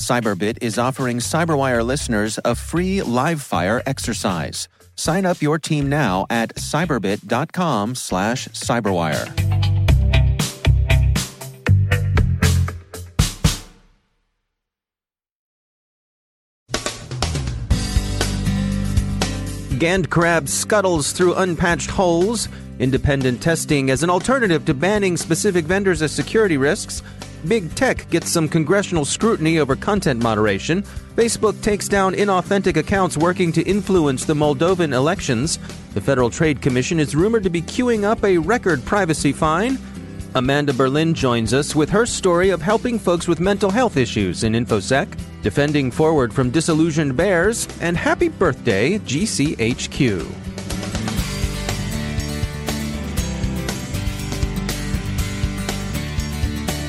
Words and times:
Cyberbit 0.00 0.58
is 0.62 0.78
offering 0.78 1.18
Cyberwire 1.18 1.84
listeners 1.84 2.38
a 2.44 2.54
free 2.54 3.02
live 3.02 3.42
fire 3.42 3.82
exercise. 3.84 4.66
Sign 4.96 5.26
up 5.26 5.42
your 5.42 5.58
team 5.58 5.88
now 5.88 6.26
at 6.30 6.54
cyberbit.com 6.56 7.94
slash 7.94 8.48
cyberwire. 8.48 9.26
GandCrab 19.80 20.48
scuttles 20.48 21.12
through 21.12 21.34
unpatched 21.34 21.90
holes. 21.90 22.48
Independent 22.78 23.42
testing 23.42 23.90
as 23.90 24.02
an 24.02 24.10
alternative 24.10 24.64
to 24.66 24.74
banning 24.74 25.16
specific 25.16 25.64
vendors 25.66 26.02
as 26.02 26.12
security 26.12 26.56
risks. 26.56 27.02
Big 27.48 27.74
tech 27.74 28.08
gets 28.10 28.30
some 28.30 28.48
congressional 28.48 29.04
scrutiny 29.04 29.58
over 29.58 29.74
content 29.74 30.22
moderation. 30.22 30.82
Facebook 31.16 31.60
takes 31.62 31.88
down 31.88 32.14
inauthentic 32.14 32.76
accounts 32.76 33.16
working 33.16 33.50
to 33.52 33.62
influence 33.62 34.24
the 34.24 34.34
Moldovan 34.34 34.92
elections. 34.92 35.58
The 35.94 36.00
Federal 36.00 36.28
Trade 36.28 36.60
Commission 36.60 37.00
is 37.00 37.16
rumored 37.16 37.42
to 37.44 37.50
be 37.50 37.62
queuing 37.62 38.04
up 38.04 38.22
a 38.24 38.36
record 38.36 38.84
privacy 38.84 39.32
fine. 39.32 39.78
Amanda 40.34 40.72
Berlin 40.72 41.14
joins 41.14 41.52
us 41.54 41.74
with 41.74 41.90
her 41.90 42.06
story 42.06 42.50
of 42.50 42.62
helping 42.62 42.98
folks 42.98 43.26
with 43.26 43.40
mental 43.40 43.70
health 43.70 43.96
issues 43.96 44.44
in 44.44 44.52
InfoSec, 44.52 45.08
defending 45.42 45.90
forward 45.90 46.32
from 46.32 46.50
disillusioned 46.50 47.16
bears, 47.16 47.66
and 47.80 47.96
happy 47.96 48.28
birthday, 48.28 48.98
GCHQ. 48.98 50.49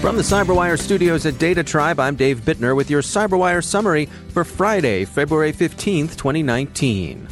From 0.02 0.16
the 0.16 0.24
Cyberwire 0.24 0.80
studios 0.80 1.28
at 1.28 1.38
Data 1.38 1.64
Tribe, 1.64 2.00
I'm 2.00 2.16
Dave 2.16 2.40
Bittner 2.40 2.76
with 2.76 2.90
your 2.90 3.04
Cyberwire 3.04 3.64
summary 3.64 4.08
for 4.30 4.44
Friday, 4.44 5.06
February 5.06 5.54
15th, 5.54 6.18
2019. 6.18 7.28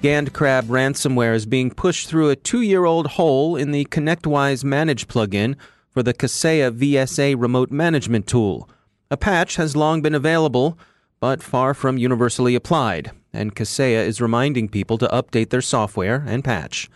GandCrab 0.00 0.62
ransomware 0.66 1.34
is 1.34 1.44
being 1.44 1.72
pushed 1.72 2.08
through 2.08 2.30
a 2.30 2.36
two 2.36 2.60
year 2.60 2.84
old 2.84 3.08
hole 3.08 3.56
in 3.56 3.72
the 3.72 3.84
ConnectWise 3.86 4.62
Manage 4.62 5.08
plugin 5.08 5.56
for 5.90 6.04
the 6.04 6.14
Kaseya 6.14 6.70
VSA 6.70 7.34
remote 7.36 7.72
management 7.72 8.28
tool. 8.28 8.70
A 9.10 9.16
patch 9.16 9.56
has 9.56 9.74
long 9.74 10.02
been 10.02 10.14
available, 10.14 10.78
but 11.18 11.42
far 11.42 11.74
from 11.74 11.98
universally 11.98 12.54
applied, 12.54 13.10
and 13.32 13.56
Kaseya 13.56 14.06
is 14.06 14.20
reminding 14.20 14.68
people 14.68 14.98
to 14.98 15.08
update 15.08 15.50
their 15.50 15.60
software 15.60 16.22
and 16.28 16.44
patch. 16.44 16.88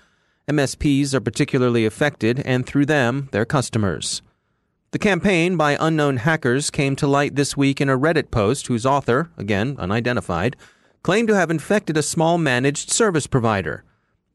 MSPs 0.49 1.13
are 1.13 1.21
particularly 1.21 1.85
affected, 1.85 2.39
and 2.47 2.65
through 2.65 2.87
them, 2.87 3.29
their 3.33 3.45
customers. 3.45 4.23
The 4.93 4.99
campaign 5.01 5.57
by 5.57 5.77
unknown 5.81 6.19
hackers 6.19 6.71
came 6.71 6.95
to 6.97 7.09
light 7.09 7.35
this 7.35 7.57
week 7.57 7.81
in 7.81 7.89
a 7.89 7.99
Reddit 7.99 8.31
post 8.31 8.69
whose 8.69 8.87
author, 8.87 9.31
again 9.37 9.75
unidentified, 9.79 10.57
claimed 11.03 11.27
to 11.29 11.35
have 11.35 11.51
infected 11.51 11.97
a 11.97 12.03
small 12.03 12.39
managed 12.39 12.91
service 12.91 13.27
provider. 13.27 13.83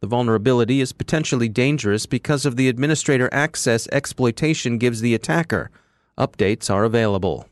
The 0.01 0.07
vulnerability 0.07 0.81
is 0.81 0.91
potentially 0.91 1.47
dangerous 1.47 2.05
because 2.05 2.45
of 2.45 2.57
the 2.57 2.67
administrator 2.67 3.29
access 3.31 3.87
exploitation 3.93 4.77
gives 4.77 4.99
the 4.99 5.15
attacker. 5.15 5.71
Updates 6.17 6.69
are 6.69 6.83
available. 6.83 7.47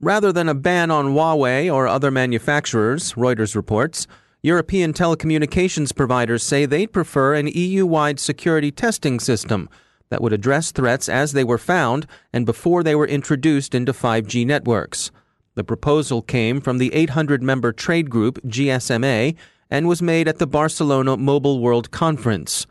Rather 0.00 0.32
than 0.32 0.48
a 0.48 0.54
ban 0.54 0.92
on 0.92 1.14
Huawei 1.14 1.72
or 1.72 1.88
other 1.88 2.12
manufacturers, 2.12 3.14
Reuters 3.14 3.56
reports, 3.56 4.06
European 4.40 4.92
telecommunications 4.92 5.94
providers 5.94 6.44
say 6.44 6.64
they'd 6.64 6.92
prefer 6.92 7.34
an 7.34 7.48
EU 7.48 7.86
wide 7.86 8.20
security 8.20 8.70
testing 8.70 9.18
system 9.18 9.68
that 10.08 10.22
would 10.22 10.32
address 10.32 10.70
threats 10.70 11.08
as 11.08 11.32
they 11.32 11.44
were 11.44 11.58
found 11.58 12.06
and 12.32 12.46
before 12.46 12.82
they 12.82 12.94
were 12.94 13.06
introduced 13.06 13.74
into 13.74 13.92
5G 13.92 14.46
networks. 14.46 15.10
The 15.54 15.64
proposal 15.64 16.22
came 16.22 16.60
from 16.60 16.78
the 16.78 16.92
800 16.94 17.42
member 17.42 17.72
trade 17.72 18.10
group 18.10 18.40
GSMA 18.42 19.34
and 19.70 19.88
was 19.88 20.02
made 20.02 20.28
at 20.28 20.38
the 20.38 20.46
Barcelona 20.46 21.16
Mobile 21.16 21.60
World 21.60 21.90
Conference. 21.90 22.66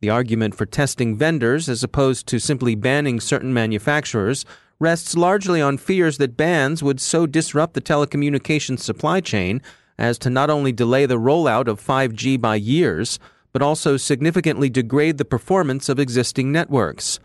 The 0.00 0.10
argument 0.10 0.54
for 0.54 0.64
testing 0.64 1.16
vendors 1.16 1.68
as 1.68 1.82
opposed 1.82 2.26
to 2.28 2.38
simply 2.38 2.74
banning 2.74 3.18
certain 3.18 3.52
manufacturers 3.52 4.44
rests 4.78 5.16
largely 5.16 5.60
on 5.60 5.76
fears 5.76 6.18
that 6.18 6.36
bans 6.36 6.82
would 6.82 7.00
so 7.00 7.26
disrupt 7.26 7.74
the 7.74 7.80
telecommunications 7.80 8.80
supply 8.80 9.20
chain 9.20 9.60
as 9.98 10.18
to 10.18 10.30
not 10.30 10.50
only 10.50 10.70
delay 10.70 11.04
the 11.06 11.18
rollout 11.18 11.66
of 11.66 11.84
5G 11.84 12.40
by 12.40 12.54
years, 12.54 13.18
but 13.58 13.64
also 13.64 13.96
significantly 13.96 14.70
degrade 14.70 15.18
the 15.18 15.24
performance 15.24 15.88
of 15.88 15.98
existing 15.98 16.52
networks. 16.52 17.18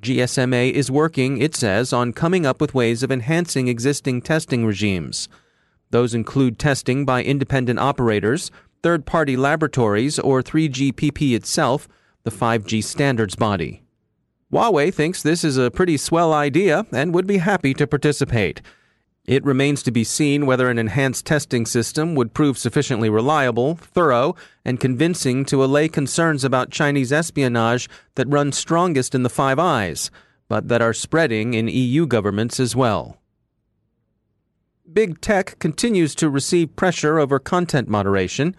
GSMA 0.00 0.70
is 0.70 0.88
working, 0.88 1.38
it 1.38 1.56
says, 1.56 1.92
on 1.92 2.12
coming 2.12 2.46
up 2.46 2.60
with 2.60 2.74
ways 2.74 3.02
of 3.02 3.10
enhancing 3.10 3.66
existing 3.66 4.22
testing 4.22 4.64
regimes. 4.64 5.28
Those 5.90 6.14
include 6.14 6.60
testing 6.60 7.04
by 7.04 7.24
independent 7.24 7.80
operators, 7.80 8.52
third 8.84 9.04
party 9.04 9.36
laboratories, 9.36 10.20
or 10.20 10.44
3GPP 10.44 11.34
itself, 11.34 11.88
the 12.22 12.30
5G 12.30 12.84
standards 12.84 13.34
body. 13.34 13.82
Huawei 14.52 14.94
thinks 14.94 15.24
this 15.24 15.42
is 15.42 15.56
a 15.56 15.72
pretty 15.72 15.96
swell 15.96 16.32
idea 16.32 16.86
and 16.92 17.12
would 17.12 17.26
be 17.26 17.38
happy 17.38 17.74
to 17.74 17.88
participate. 17.88 18.62
It 19.26 19.44
remains 19.44 19.82
to 19.84 19.90
be 19.90 20.04
seen 20.04 20.44
whether 20.44 20.68
an 20.68 20.78
enhanced 20.78 21.24
testing 21.24 21.64
system 21.64 22.14
would 22.14 22.34
prove 22.34 22.58
sufficiently 22.58 23.08
reliable, 23.08 23.76
thorough, 23.76 24.36
and 24.66 24.78
convincing 24.78 25.46
to 25.46 25.64
allay 25.64 25.88
concerns 25.88 26.44
about 26.44 26.70
Chinese 26.70 27.10
espionage 27.10 27.88
that 28.16 28.28
run 28.28 28.52
strongest 28.52 29.14
in 29.14 29.22
the 29.22 29.30
Five 29.30 29.58
Eyes, 29.58 30.10
but 30.48 30.68
that 30.68 30.82
are 30.82 30.92
spreading 30.92 31.54
in 31.54 31.68
EU 31.68 32.06
governments 32.06 32.60
as 32.60 32.76
well. 32.76 33.18
Big 34.92 35.22
Tech 35.22 35.58
continues 35.58 36.14
to 36.16 36.28
receive 36.28 36.76
pressure 36.76 37.18
over 37.18 37.38
content 37.38 37.88
moderation. 37.88 38.54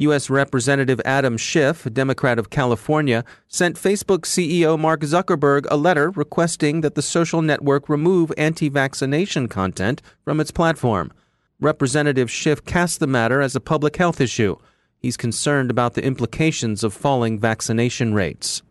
U.S. 0.00 0.30
Representative 0.30 0.98
Adam 1.04 1.36
Schiff, 1.36 1.84
a 1.84 1.90
Democrat 1.90 2.38
of 2.38 2.48
California, 2.48 3.22
sent 3.48 3.76
Facebook 3.76 4.20
CEO 4.20 4.78
Mark 4.78 5.02
Zuckerberg 5.02 5.66
a 5.70 5.76
letter 5.76 6.10
requesting 6.12 6.80
that 6.80 6.94
the 6.94 7.02
social 7.02 7.42
network 7.42 7.86
remove 7.90 8.32
anti 8.38 8.70
vaccination 8.70 9.46
content 9.46 10.00
from 10.24 10.40
its 10.40 10.50
platform. 10.50 11.12
Representative 11.60 12.30
Schiff 12.30 12.64
cast 12.64 12.98
the 12.98 13.06
matter 13.06 13.42
as 13.42 13.54
a 13.54 13.60
public 13.60 13.96
health 13.96 14.22
issue. 14.22 14.56
He's 14.98 15.18
concerned 15.18 15.70
about 15.70 15.92
the 15.92 16.04
implications 16.04 16.82
of 16.82 16.94
falling 16.94 17.38
vaccination 17.38 18.14
rates. 18.14 18.62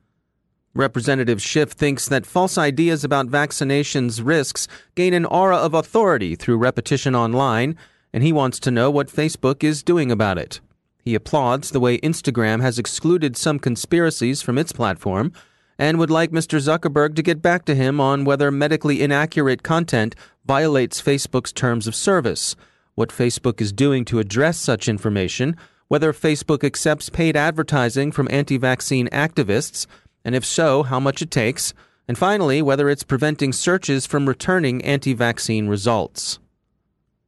Representative 0.73 1.39
Schiff 1.39 1.69
thinks 1.69 2.07
that 2.07 2.25
false 2.25 2.57
ideas 2.57 3.03
about 3.03 3.27
vaccinations 3.27 4.19
risks 4.25 4.67
gain 4.95 5.13
an 5.13 5.25
aura 5.25 5.57
of 5.57 5.75
authority 5.75 6.33
through 6.33 6.57
repetition 6.57 7.15
online, 7.15 7.75
and 8.11 8.23
he 8.23 8.33
wants 8.33 8.59
to 8.61 8.71
know 8.71 8.89
what 8.89 9.09
Facebook 9.09 9.63
is 9.63 9.83
doing 9.83 10.11
about 10.11 10.39
it. 10.39 10.59
He 11.01 11.15
applauds 11.15 11.71
the 11.71 11.79
way 11.79 11.97
Instagram 11.99 12.61
has 12.61 12.77
excluded 12.77 13.37
some 13.37 13.59
conspiracies 13.59 14.41
from 14.41 14.57
its 14.57 14.71
platform 14.71 15.31
and 15.79 15.97
would 15.97 16.09
like 16.09 16.31
Mr. 16.31 16.59
Zuckerberg 16.59 17.15
to 17.15 17.23
get 17.23 17.41
back 17.41 17.63
to 17.65 17.73
him 17.73 18.01
on 18.01 18.25
whether 18.25 18.51
medically 18.51 19.01
inaccurate 19.01 19.63
content 19.63 20.13
violates 20.45 21.01
Facebook's 21.01 21.53
terms 21.53 21.87
of 21.87 21.95
service, 21.95 22.55
what 22.95 23.09
Facebook 23.09 23.61
is 23.61 23.71
doing 23.71 24.03
to 24.03 24.19
address 24.19 24.57
such 24.57 24.89
information, 24.89 25.55
whether 25.87 26.11
Facebook 26.11 26.65
accepts 26.65 27.09
paid 27.09 27.37
advertising 27.37 28.11
from 28.11 28.27
anti 28.29 28.57
vaccine 28.57 29.07
activists, 29.07 29.87
and 30.25 30.35
if 30.35 30.45
so, 30.45 30.83
how 30.83 30.99
much 30.99 31.21
it 31.21 31.31
takes, 31.31 31.73
and 32.09 32.17
finally, 32.17 32.61
whether 32.61 32.89
it's 32.89 33.03
preventing 33.03 33.53
searches 33.53 34.05
from 34.05 34.27
returning 34.27 34.83
anti 34.83 35.13
vaccine 35.13 35.67
results. 35.67 36.39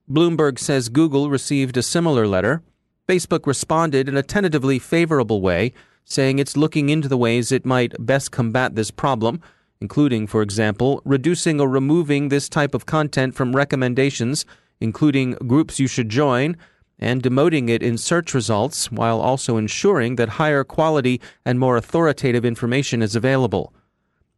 Bloomberg 0.10 0.60
says 0.60 0.90
Google 0.90 1.30
received 1.30 1.78
a 1.78 1.82
similar 1.82 2.28
letter. 2.28 2.62
Facebook 3.08 3.46
responded 3.46 4.08
in 4.08 4.16
a 4.16 4.24
tentatively 4.24 4.80
favorable 4.80 5.42
way, 5.42 5.74
saying 6.06 6.40
it's 6.40 6.58
looking 6.58 6.90
into 6.90 7.08
the 7.08 7.18
ways 7.18 7.52
it 7.52 7.66
might 7.66 7.94
best 8.00 8.32
combat 8.32 8.76
this 8.76 8.92
problem, 8.92 9.42
including, 9.80 10.28
for 10.28 10.42
example, 10.42 11.02
reducing 11.04 11.60
or 11.60 11.68
removing 11.68 12.30
this 12.30 12.48
type 12.48 12.74
of 12.76 12.86
content 12.86 13.34
from 13.34 13.56
recommendations, 13.56 14.46
including 14.80 15.32
groups 15.48 15.80
you 15.80 15.88
should 15.88 16.10
join, 16.10 16.56
and 17.00 17.24
demoting 17.24 17.68
it 17.70 17.82
in 17.82 17.98
search 17.98 18.34
results 18.34 18.92
while 18.92 19.20
also 19.20 19.58
ensuring 19.58 20.16
that 20.16 20.30
higher 20.30 20.64
quality 20.64 21.20
and 21.44 21.60
more 21.60 21.78
authoritative 21.78 22.46
information 22.46 23.02
is 23.02 23.16
available. 23.16 23.74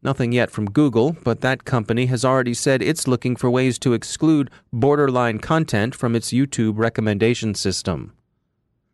Nothing 0.02 0.32
yet 0.32 0.50
from 0.50 0.72
Google, 0.72 1.16
but 1.24 1.42
that 1.42 1.66
company 1.66 2.08
has 2.08 2.26
already 2.26 2.54
said 2.54 2.82
it's 2.82 3.08
looking 3.08 3.36
for 3.36 3.50
ways 3.50 3.78
to 3.80 3.94
exclude 3.94 4.50
borderline 4.72 5.40
content 5.40 5.94
from 5.96 6.16
its 6.16 6.32
YouTube 6.32 6.78
recommendation 6.78 7.54
system. 7.56 8.14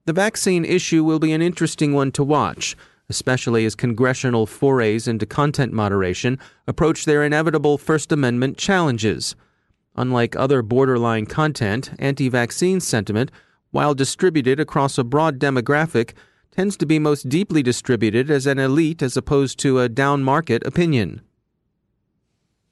The 0.10 0.14
vaccine 0.14 0.66
issue 0.66 1.04
will 1.04 1.20
be 1.20 1.34
an 1.34 1.44
interesting 1.44 1.94
one 1.94 2.12
to 2.14 2.24
watch, 2.24 2.76
especially 3.10 3.64
as 3.66 3.76
congressional 3.76 4.48
forays 4.48 5.08
into 5.08 5.28
content 5.28 5.72
moderation 5.72 6.40
approach 6.66 7.06
their 7.06 7.24
inevitable 7.24 7.78
First 7.78 8.12
Amendment 8.12 8.58
challenges. 8.58 9.36
Unlike 9.96 10.36
other 10.36 10.64
borderline 10.64 11.28
content, 11.28 11.92
anti 12.00 12.28
vaccine 12.28 12.80
sentiment 12.80 13.30
while 13.70 13.94
distributed 13.94 14.60
across 14.60 14.98
a 14.98 15.04
broad 15.04 15.38
demographic, 15.38 16.14
tends 16.50 16.76
to 16.78 16.88
be 16.88 16.98
most 16.98 17.30
deeply 17.30 17.62
distributed 17.62 18.32
as 18.32 18.48
an 18.48 18.58
elite 18.58 19.04
as 19.04 19.16
opposed 19.16 19.60
to 19.60 19.78
a 19.78 19.88
down 19.88 20.24
market 20.24 20.66
opinion. 20.66 21.22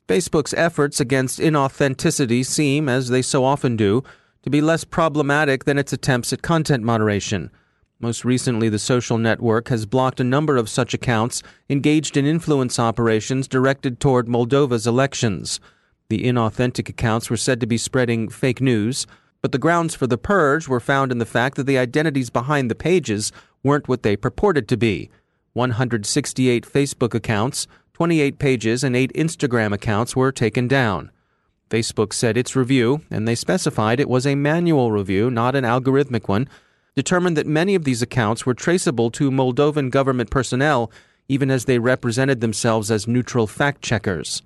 Facebook's 0.08 0.56
efforts 0.56 1.00
against 1.00 1.38
inauthenticity 1.38 2.44
seem, 2.44 2.90
as 2.90 3.10
they 3.10 3.22
so 3.22 3.46
often 3.46 3.76
do, 3.76 4.04
to 4.48 4.50
be 4.50 4.62
less 4.62 4.86
problematic 4.86 5.66
than 5.66 5.78
its 5.78 5.92
attempts 5.92 6.32
at 6.32 6.42
content 6.42 6.82
moderation. 6.82 7.52
Most 8.00 8.24
recently, 8.24 8.70
the 8.70 8.80
social 8.80 9.18
network 9.18 9.68
has 9.68 9.86
blocked 9.86 10.22
a 10.22 10.24
number 10.24 10.56
of 10.56 10.70
such 10.70 10.94
accounts 10.94 11.44
engaged 11.70 12.16
in 12.16 12.26
influence 12.26 12.80
operations 12.80 13.50
directed 13.50 14.00
toward 14.00 14.30
Moldova's 14.30 14.88
elections. 14.88 15.60
The 16.08 16.24
inauthentic 16.24 16.88
accounts 16.88 17.30
were 17.30 17.36
said 17.36 17.60
to 17.60 17.68
be 17.68 17.78
spreading 17.78 18.30
fake 18.30 18.62
news, 18.62 19.06
but 19.42 19.52
the 19.52 19.58
grounds 19.58 19.96
for 19.96 20.08
the 20.08 20.18
purge 20.18 20.70
were 20.70 20.80
found 20.80 21.12
in 21.12 21.18
the 21.18 21.26
fact 21.26 21.58
that 21.58 21.66
the 21.66 21.78
identities 21.78 22.30
behind 22.30 22.72
the 22.72 22.76
pages 22.76 23.34
weren't 23.64 23.90
what 23.90 24.04
they 24.04 24.16
purported 24.16 24.70
to 24.70 24.78
be 24.78 25.10
168 25.56 26.66
Facebook 26.66 27.14
accounts, 27.14 27.68
28 27.96 28.40
pages, 28.40 28.82
and 28.82 28.96
8 28.96 29.12
Instagram 29.12 29.74
accounts 29.74 30.16
were 30.16 30.32
taken 30.32 30.70
down. 30.70 31.12
Facebook 31.70 32.14
said 32.14 32.38
its 32.38 32.56
review, 32.56 33.02
and 33.12 33.28
they 33.28 33.36
specified 33.36 34.00
it 34.00 34.10
was 34.10 34.26
a 34.26 34.36
manual 34.36 34.92
review, 34.92 35.30
not 35.30 35.56
an 35.56 35.64
algorithmic 35.64 36.28
one, 36.28 36.48
determined 36.96 37.38
that 37.38 37.46
many 37.46 37.76
of 37.76 37.84
these 37.84 38.02
accounts 38.02 38.46
were 38.46 38.54
traceable 38.54 39.12
to 39.12 39.30
Moldovan 39.30 39.92
government 39.92 40.30
personnel, 40.30 40.92
even 41.28 41.52
as 41.52 41.66
they 41.66 41.78
represented 41.78 42.42
themselves 42.42 42.90
as 42.90 43.08
neutral 43.08 43.48
fact 43.48 43.82
checkers. 43.82 44.42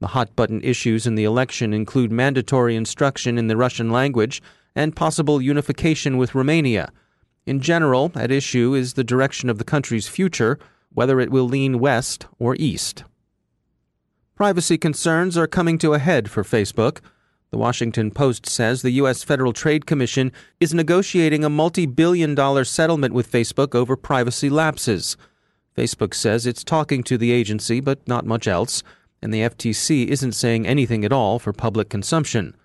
The 0.00 0.08
hot 0.08 0.34
button 0.34 0.60
issues 0.62 1.06
in 1.06 1.14
the 1.14 1.24
election 1.24 1.72
include 1.72 2.10
mandatory 2.10 2.76
instruction 2.76 3.38
in 3.38 3.48
the 3.48 3.56
Russian 3.56 3.90
language 3.90 4.42
and 4.74 4.96
possible 4.96 5.42
unification 5.42 6.16
with 6.16 6.34
Romania. 6.34 6.90
In 7.44 7.60
general, 7.60 8.12
at 8.14 8.30
issue 8.30 8.74
is 8.74 8.94
the 8.94 9.04
direction 9.04 9.50
of 9.50 9.58
the 9.58 9.64
country's 9.64 10.08
future, 10.08 10.58
whether 10.92 11.20
it 11.20 11.30
will 11.30 11.46
lean 11.46 11.78
west 11.78 12.26
or 12.38 12.56
east. 12.58 13.04
Privacy 14.42 14.76
concerns 14.76 15.38
are 15.38 15.46
coming 15.46 15.78
to 15.78 15.94
a 15.94 16.00
head 16.00 16.28
for 16.28 16.42
Facebook. 16.42 16.98
The 17.52 17.58
Washington 17.58 18.10
Post 18.10 18.44
says 18.44 18.82
the 18.82 18.90
U.S. 18.90 19.22
Federal 19.22 19.52
Trade 19.52 19.86
Commission 19.86 20.32
is 20.58 20.74
negotiating 20.74 21.44
a 21.44 21.48
multi 21.48 21.86
billion 21.86 22.34
dollar 22.34 22.64
settlement 22.64 23.14
with 23.14 23.30
Facebook 23.30 23.72
over 23.72 23.96
privacy 23.96 24.50
lapses. 24.50 25.16
Facebook 25.76 26.12
says 26.12 26.44
it's 26.44 26.64
talking 26.64 27.04
to 27.04 27.16
the 27.16 27.30
agency, 27.30 27.78
but 27.78 28.00
not 28.08 28.26
much 28.26 28.48
else 28.48 28.82
and 29.22 29.32
the 29.32 29.42
FTC 29.42 30.08
isn't 30.08 30.32
saying 30.32 30.66
anything 30.66 31.04
at 31.04 31.12
all 31.12 31.38
for 31.38 31.52
public 31.52 31.88
consumption. 31.88 32.56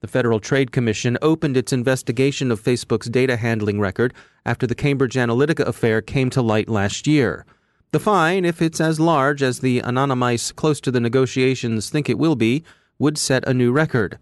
The 0.00 0.08
Federal 0.08 0.40
Trade 0.40 0.72
Commission 0.72 1.16
opened 1.22 1.56
its 1.56 1.72
investigation 1.72 2.50
of 2.50 2.60
Facebook's 2.60 3.08
data 3.08 3.36
handling 3.36 3.78
record 3.78 4.14
after 4.44 4.66
the 4.66 4.74
Cambridge 4.74 5.14
Analytica 5.14 5.64
affair 5.64 6.02
came 6.02 6.28
to 6.30 6.42
light 6.42 6.68
last 6.68 7.06
year. 7.06 7.46
The 7.92 8.00
fine, 8.00 8.44
if 8.44 8.62
it's 8.62 8.80
as 8.80 9.00
large 9.00 9.42
as 9.42 9.60
the 9.60 9.80
Anonymice 9.80 10.52
close 10.52 10.80
to 10.82 10.90
the 10.90 11.00
negotiations 11.00 11.90
think 11.90 12.08
it 12.08 12.18
will 12.18 12.36
be, 12.36 12.62
would 12.98 13.18
set 13.18 13.46
a 13.48 13.54
new 13.54 13.72
record. 13.72 14.18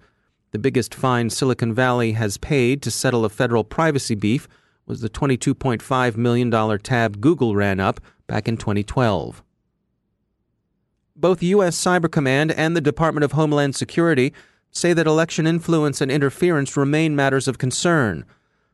The 0.53 0.59
biggest 0.59 0.95
fine 0.95 1.31
Silicon 1.31 1.75
Valley 1.75 2.13
has 2.13 2.39
paid 2.39 2.81
to 2.83 2.91
settle 2.91 3.25
a 3.25 3.29
federal 3.29 3.65
privacy 3.65 4.15
beef 4.15 4.49
was 4.87 5.01
the 5.03 5.11
$22.5 5.11 6.17
million 6.17 6.79
tab 6.79 7.21
Google 7.21 7.55
ran 7.55 7.79
up 7.79 8.01
back 8.27 8.49
in 8.49 8.57
2012 8.57 9.43
both 11.19 11.43
U.S. 11.43 11.77
Cyber 11.77 12.11
Command 12.11 12.53
and 12.53 12.77
the 12.77 12.81
Department 12.81 13.25
of 13.25 13.33
Homeland 13.33 13.75
Security 13.75 14.33
say 14.71 14.93
that 14.93 15.07
election 15.07 15.47
influence 15.47 16.01
and 16.01 16.11
interference 16.11 16.77
remain 16.77 17.17
matters 17.17 17.49
of 17.49 17.59
concern. 17.59 18.25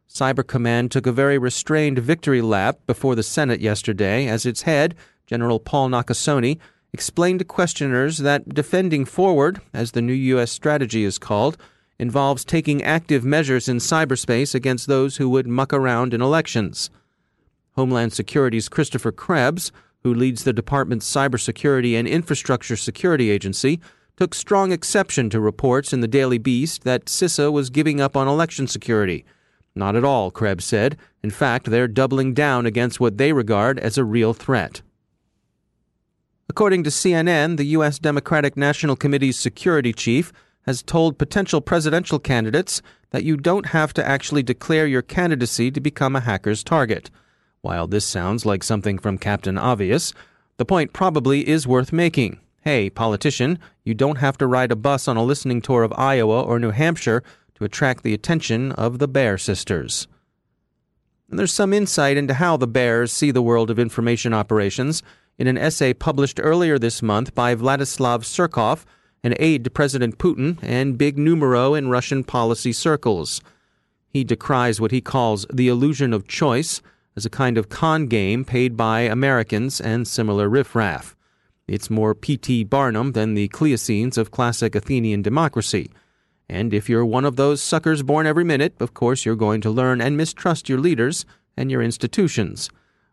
Cyber 0.08 0.46
Command 0.46 0.90
took 0.90 1.06
a 1.06 1.12
very 1.12 1.38
restrained 1.38 1.98
victory 1.98 2.40
lap 2.40 2.78
before 2.86 3.14
the 3.14 3.22
Senate 3.22 3.60
yesterday 3.60 4.26
as 4.26 4.46
its 4.46 4.62
head, 4.62 4.94
General 5.26 5.58
Paul 5.58 5.88
Nakasone, 5.88 6.58
explained 6.92 7.40
to 7.40 7.44
questioners 7.44 8.18
that 8.18 8.48
defending 8.48 9.04
forward, 9.04 9.60
as 9.72 9.92
the 9.92 10.02
new 10.02 10.12
U.S. 10.12 10.52
strategy 10.52 11.04
is 11.04 11.18
called, 11.18 11.56
involves 11.98 12.44
taking 12.44 12.82
active 12.82 13.24
measures 13.24 13.68
in 13.68 13.78
cyberspace 13.78 14.54
against 14.54 14.86
those 14.86 15.16
who 15.16 15.28
would 15.28 15.46
muck 15.46 15.72
around 15.72 16.14
in 16.14 16.22
elections. 16.22 16.90
Homeland 17.72 18.12
Security's 18.12 18.68
Christopher 18.68 19.10
Krebs 19.10 19.72
who 20.04 20.14
leads 20.14 20.44
the 20.44 20.52
department's 20.52 21.10
Cybersecurity 21.10 21.98
and 21.98 22.06
Infrastructure 22.06 22.76
Security 22.76 23.30
Agency, 23.30 23.80
took 24.16 24.34
strong 24.34 24.70
exception 24.70 25.30
to 25.30 25.40
reports 25.40 25.92
in 25.92 26.00
the 26.00 26.06
Daily 26.06 26.38
Beast 26.38 26.84
that 26.84 27.06
CISA 27.06 27.50
was 27.50 27.70
giving 27.70 28.00
up 28.00 28.16
on 28.16 28.28
election 28.28 28.68
security. 28.68 29.24
Not 29.74 29.96
at 29.96 30.04
all, 30.04 30.30
Krebs 30.30 30.64
said. 30.64 30.96
In 31.22 31.30
fact, 31.30 31.70
they're 31.70 31.88
doubling 31.88 32.32
down 32.34 32.66
against 32.66 33.00
what 33.00 33.18
they 33.18 33.32
regard 33.32 33.78
as 33.78 33.98
a 33.98 34.04
real 34.04 34.32
threat. 34.32 34.82
According 36.48 36.84
to 36.84 36.90
CNN, 36.90 37.56
the 37.56 37.64
U.S. 37.66 37.98
Democratic 37.98 38.56
National 38.56 38.94
Committee's 38.94 39.38
security 39.38 39.92
chief 39.92 40.32
has 40.66 40.82
told 40.82 41.18
potential 41.18 41.60
presidential 41.60 42.18
candidates 42.18 42.82
that 43.10 43.24
you 43.24 43.36
don't 43.36 43.66
have 43.66 43.92
to 43.94 44.06
actually 44.06 44.42
declare 44.42 44.86
your 44.86 45.02
candidacy 45.02 45.70
to 45.70 45.80
become 45.80 46.14
a 46.14 46.20
hacker's 46.20 46.62
target. 46.62 47.10
While 47.60 47.86
this 47.86 48.04
sounds 48.04 48.44
like 48.44 48.62
something 48.62 48.98
from 48.98 49.18
Captain 49.18 49.58
Obvious, 49.58 50.12
the 50.56 50.64
point 50.64 50.92
probably 50.92 51.48
is 51.48 51.66
worth 51.66 51.92
making. 51.92 52.38
Hey, 52.60 52.88
politician, 52.88 53.58
you 53.82 53.94
don't 53.94 54.18
have 54.18 54.38
to 54.38 54.46
ride 54.46 54.72
a 54.72 54.76
bus 54.76 55.08
on 55.08 55.16
a 55.16 55.24
listening 55.24 55.60
tour 55.60 55.82
of 55.82 55.92
Iowa 55.94 56.42
or 56.42 56.58
New 56.58 56.70
Hampshire 56.70 57.22
to 57.54 57.64
attract 57.64 58.02
the 58.02 58.14
attention 58.14 58.72
of 58.72 58.98
the 58.98 59.08
Bear 59.08 59.38
sisters. 59.38 60.08
And 61.30 61.38
there's 61.38 61.52
some 61.52 61.72
insight 61.72 62.16
into 62.16 62.34
how 62.34 62.56
the 62.56 62.66
Bears 62.66 63.12
see 63.12 63.30
the 63.30 63.42
world 63.42 63.70
of 63.70 63.78
information 63.78 64.34
operations 64.34 65.02
in 65.38 65.46
an 65.46 65.58
essay 65.58 65.92
published 65.92 66.38
earlier 66.42 66.78
this 66.78 67.02
month 67.02 67.34
by 67.34 67.54
Vladislav 67.54 68.20
Surkov, 68.20 68.84
an 69.22 69.34
aide 69.38 69.64
to 69.64 69.70
President 69.70 70.18
Putin 70.18 70.58
and 70.62 70.98
big 70.98 71.18
numero 71.18 71.74
in 71.74 71.88
Russian 71.88 72.24
policy 72.24 72.72
circles. 72.72 73.40
He 74.08 74.22
decries 74.22 74.80
what 74.80 74.92
he 74.92 75.00
calls 75.00 75.46
the 75.52 75.68
illusion 75.68 76.12
of 76.12 76.28
choice 76.28 76.82
as 77.16 77.24
a 77.24 77.30
kind 77.30 77.58
of 77.58 77.68
con 77.68 78.06
game 78.06 78.44
paid 78.44 78.76
by 78.76 79.00
Americans 79.00 79.80
and 79.80 80.06
similar 80.06 80.48
riffraff. 80.48 81.16
It's 81.66 81.90
more 81.90 82.14
P.T. 82.14 82.64
Barnum 82.64 83.12
than 83.12 83.34
the 83.34 83.48
Cleisthenes 83.48 84.18
of 84.18 84.30
classic 84.30 84.74
Athenian 84.74 85.22
democracy. 85.22 85.90
And 86.48 86.74
if 86.74 86.88
you're 86.88 87.04
one 87.04 87.24
of 87.24 87.36
those 87.36 87.62
suckers 87.62 88.02
born 88.02 88.26
every 88.26 88.44
minute, 88.44 88.74
of 88.80 88.94
course 88.94 89.24
you're 89.24 89.36
going 89.36 89.60
to 89.62 89.70
learn 89.70 90.00
and 90.00 90.16
mistrust 90.16 90.68
your 90.68 90.78
leaders 90.78 91.24
and 91.56 91.70
your 91.70 91.82
institutions. 91.82 92.70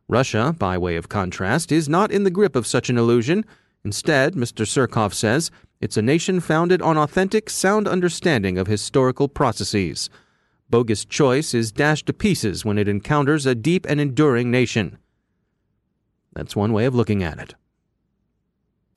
Russia, 0.08 0.54
by 0.58 0.78
way 0.78 0.96
of 0.96 1.10
contrast, 1.10 1.72
is 1.72 1.88
not 1.88 2.12
in 2.12 2.24
the 2.24 2.32
grip 2.32 2.56
of 2.56 2.68
such 2.68 2.90
an 2.90 2.98
illusion. 2.98 3.46
Instead, 3.86 4.34
Mr. 4.34 4.66
Surkov 4.66 5.14
says, 5.14 5.50
it's 5.80 5.98
a 5.98 6.02
nation 6.02 6.40
founded 6.40 6.82
on 6.82 6.98
authentic, 6.98 7.50
sound 7.50 7.88
understanding 7.88 8.58
of 8.58 8.68
historical 8.68 9.28
processes. 9.28 10.10
Bogus 10.70 11.06
choice 11.06 11.54
is 11.54 11.72
dashed 11.72 12.06
to 12.06 12.14
pieces 12.14 12.64
when 12.64 12.78
it 12.78 12.88
encounters 12.88 13.46
a 13.46 13.56
deep 13.56 13.86
and 13.90 14.00
enduring 14.00 14.52
nation. 14.52 14.98
That's 16.34 16.56
one 16.56 16.72
way 16.72 16.86
of 16.86 16.96
looking 16.96 17.24
at 17.24 17.40
it. 17.40 17.56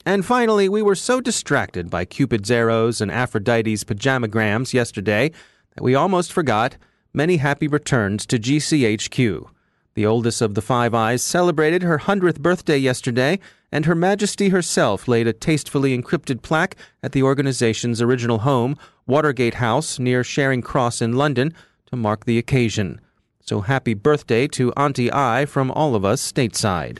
And 0.06 0.24
finally, 0.24 0.68
we 0.68 0.82
were 0.82 0.94
so 0.94 1.20
distracted 1.20 1.88
by 1.88 2.04
Cupid's 2.04 2.50
arrows 2.50 3.00
and 3.00 3.10
Aphrodite's 3.10 3.84
pajamagrams 3.84 4.74
yesterday 4.74 5.30
that 5.74 5.82
we 5.82 5.94
almost 5.94 6.32
forgot 6.32 6.76
many 7.14 7.38
happy 7.38 7.68
returns 7.68 8.26
to 8.26 8.38
GCHQ. 8.38 9.46
The 9.94 10.04
oldest 10.06 10.42
of 10.42 10.54
the 10.54 10.62
Five 10.62 10.92
Eyes 10.92 11.22
celebrated 11.22 11.82
her 11.82 11.98
100th 12.00 12.40
birthday 12.40 12.76
yesterday, 12.76 13.38
and 13.70 13.86
Her 13.86 13.94
Majesty 13.94 14.48
herself 14.48 15.08
laid 15.08 15.26
a 15.26 15.32
tastefully 15.32 15.96
encrypted 15.96 16.42
plaque 16.42 16.76
at 17.02 17.12
the 17.12 17.22
organization's 17.22 18.02
original 18.02 18.40
home, 18.40 18.76
Watergate 19.06 19.54
House, 19.54 19.98
near 19.98 20.24
Charing 20.24 20.62
Cross 20.62 21.00
in 21.00 21.12
London, 21.12 21.54
to 21.86 21.96
mark 21.96 22.24
the 22.24 22.38
occasion. 22.38 23.00
So 23.40 23.60
happy 23.60 23.94
birthday 23.94 24.48
to 24.48 24.72
Auntie 24.72 25.12
I 25.12 25.46
from 25.46 25.70
all 25.70 25.94
of 25.94 26.04
us 26.04 26.20
stateside. 26.32 26.98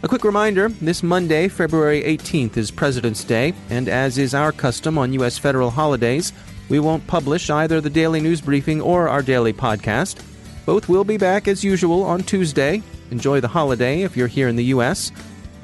A 0.00 0.06
quick 0.06 0.22
reminder 0.22 0.68
this 0.68 1.02
Monday, 1.02 1.48
February 1.48 2.04
18th, 2.04 2.56
is 2.56 2.70
President's 2.70 3.24
Day, 3.24 3.52
and 3.68 3.88
as 3.88 4.16
is 4.16 4.32
our 4.32 4.52
custom 4.52 4.96
on 4.96 5.12
U.S. 5.14 5.38
federal 5.38 5.70
holidays, 5.70 6.32
we 6.68 6.78
won't 6.78 7.04
publish 7.08 7.50
either 7.50 7.80
the 7.80 7.90
daily 7.90 8.20
news 8.20 8.40
briefing 8.40 8.80
or 8.80 9.08
our 9.08 9.22
daily 9.22 9.52
podcast. 9.52 10.22
Both 10.64 10.88
will 10.88 11.02
be 11.02 11.16
back 11.16 11.48
as 11.48 11.64
usual 11.64 12.04
on 12.04 12.22
Tuesday. 12.22 12.80
Enjoy 13.10 13.40
the 13.40 13.48
holiday 13.48 14.02
if 14.02 14.16
you're 14.16 14.28
here 14.28 14.46
in 14.46 14.54
the 14.54 14.66
U.S. 14.66 15.10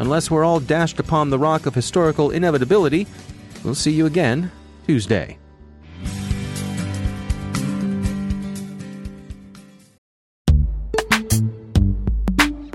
Unless 0.01 0.33
we're 0.33 0.45
all 0.45 0.59
dashed 0.59 0.99
upon 0.99 1.31
the 1.31 1.39
rock 1.39 1.67
of 1.67 1.75
historical 1.77 2.33
inevitability, 2.33 3.07
we'll 3.63 3.77
see 3.77 3.93
you 3.93 4.05
again 4.05 4.51
Tuesday. 4.85 5.39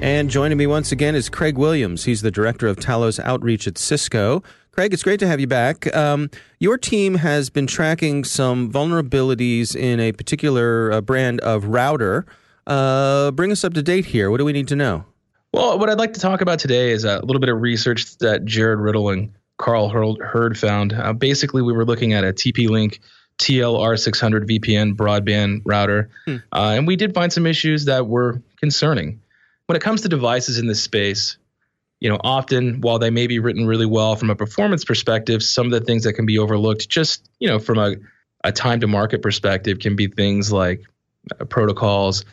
And 0.00 0.30
joining 0.30 0.56
me 0.56 0.68
once 0.68 0.92
again 0.92 1.16
is 1.16 1.28
Craig 1.28 1.58
Williams. 1.58 2.04
He's 2.04 2.22
the 2.22 2.30
director 2.30 2.68
of 2.68 2.76
Talos 2.76 3.18
Outreach 3.18 3.66
at 3.66 3.76
Cisco. 3.76 4.44
Craig, 4.70 4.94
it's 4.94 5.02
great 5.02 5.18
to 5.20 5.26
have 5.26 5.40
you 5.40 5.48
back. 5.48 5.94
Um, 5.94 6.30
your 6.60 6.78
team 6.78 7.16
has 7.16 7.50
been 7.50 7.66
tracking 7.66 8.22
some 8.22 8.70
vulnerabilities 8.70 9.74
in 9.74 9.98
a 9.98 10.12
particular 10.12 10.92
uh, 10.92 11.00
brand 11.00 11.40
of 11.40 11.64
router. 11.64 12.26
Uh, 12.64 13.32
bring 13.32 13.50
us 13.50 13.64
up 13.64 13.74
to 13.74 13.82
date 13.82 14.06
here. 14.06 14.30
What 14.30 14.38
do 14.38 14.44
we 14.44 14.52
need 14.52 14.68
to 14.68 14.76
know? 14.76 15.04
Well, 15.52 15.80
what 15.80 15.90
I'd 15.90 15.98
like 15.98 16.12
to 16.12 16.20
talk 16.20 16.42
about 16.42 16.60
today 16.60 16.92
is 16.92 17.02
a 17.04 17.18
little 17.24 17.40
bit 17.40 17.48
of 17.48 17.60
research 17.60 18.18
that 18.18 18.44
Jared 18.44 18.78
Rittle 18.78 19.12
and 19.12 19.32
Carl 19.56 19.88
Hurd 19.88 20.56
found. 20.56 20.92
Uh, 20.92 21.12
basically, 21.12 21.60
we 21.60 21.72
were 21.72 21.84
looking 21.84 22.12
at 22.12 22.22
a 22.22 22.32
TP 22.32 22.68
Link 22.68 23.00
TLR600 23.38 24.48
VPN 24.48 24.94
broadband 24.94 25.62
router, 25.64 26.10
hmm. 26.24 26.36
uh, 26.52 26.74
and 26.76 26.86
we 26.86 26.94
did 26.94 27.14
find 27.14 27.32
some 27.32 27.46
issues 27.46 27.86
that 27.86 28.06
were 28.06 28.40
concerning 28.60 29.20
when 29.68 29.76
it 29.76 29.82
comes 29.82 30.00
to 30.00 30.08
devices 30.08 30.58
in 30.58 30.66
this 30.66 30.82
space, 30.82 31.36
you 32.00 32.08
know, 32.08 32.18
often 32.24 32.80
while 32.80 32.98
they 32.98 33.10
may 33.10 33.26
be 33.26 33.38
written 33.38 33.66
really 33.66 33.84
well 33.84 34.16
from 34.16 34.30
a 34.30 34.34
performance 34.34 34.82
perspective, 34.82 35.42
some 35.42 35.66
of 35.66 35.72
the 35.72 35.80
things 35.80 36.04
that 36.04 36.14
can 36.14 36.24
be 36.24 36.38
overlooked 36.38 36.88
just, 36.88 37.28
you 37.38 37.48
know, 37.48 37.58
from 37.58 37.78
a, 37.78 37.96
a 38.44 38.50
time 38.50 38.80
to 38.80 38.86
market 38.86 39.20
perspective 39.20 39.78
can 39.78 39.94
be 39.94 40.06
things 40.06 40.50
like 40.50 40.84
uh, 41.38 41.44
protocols. 41.44 42.24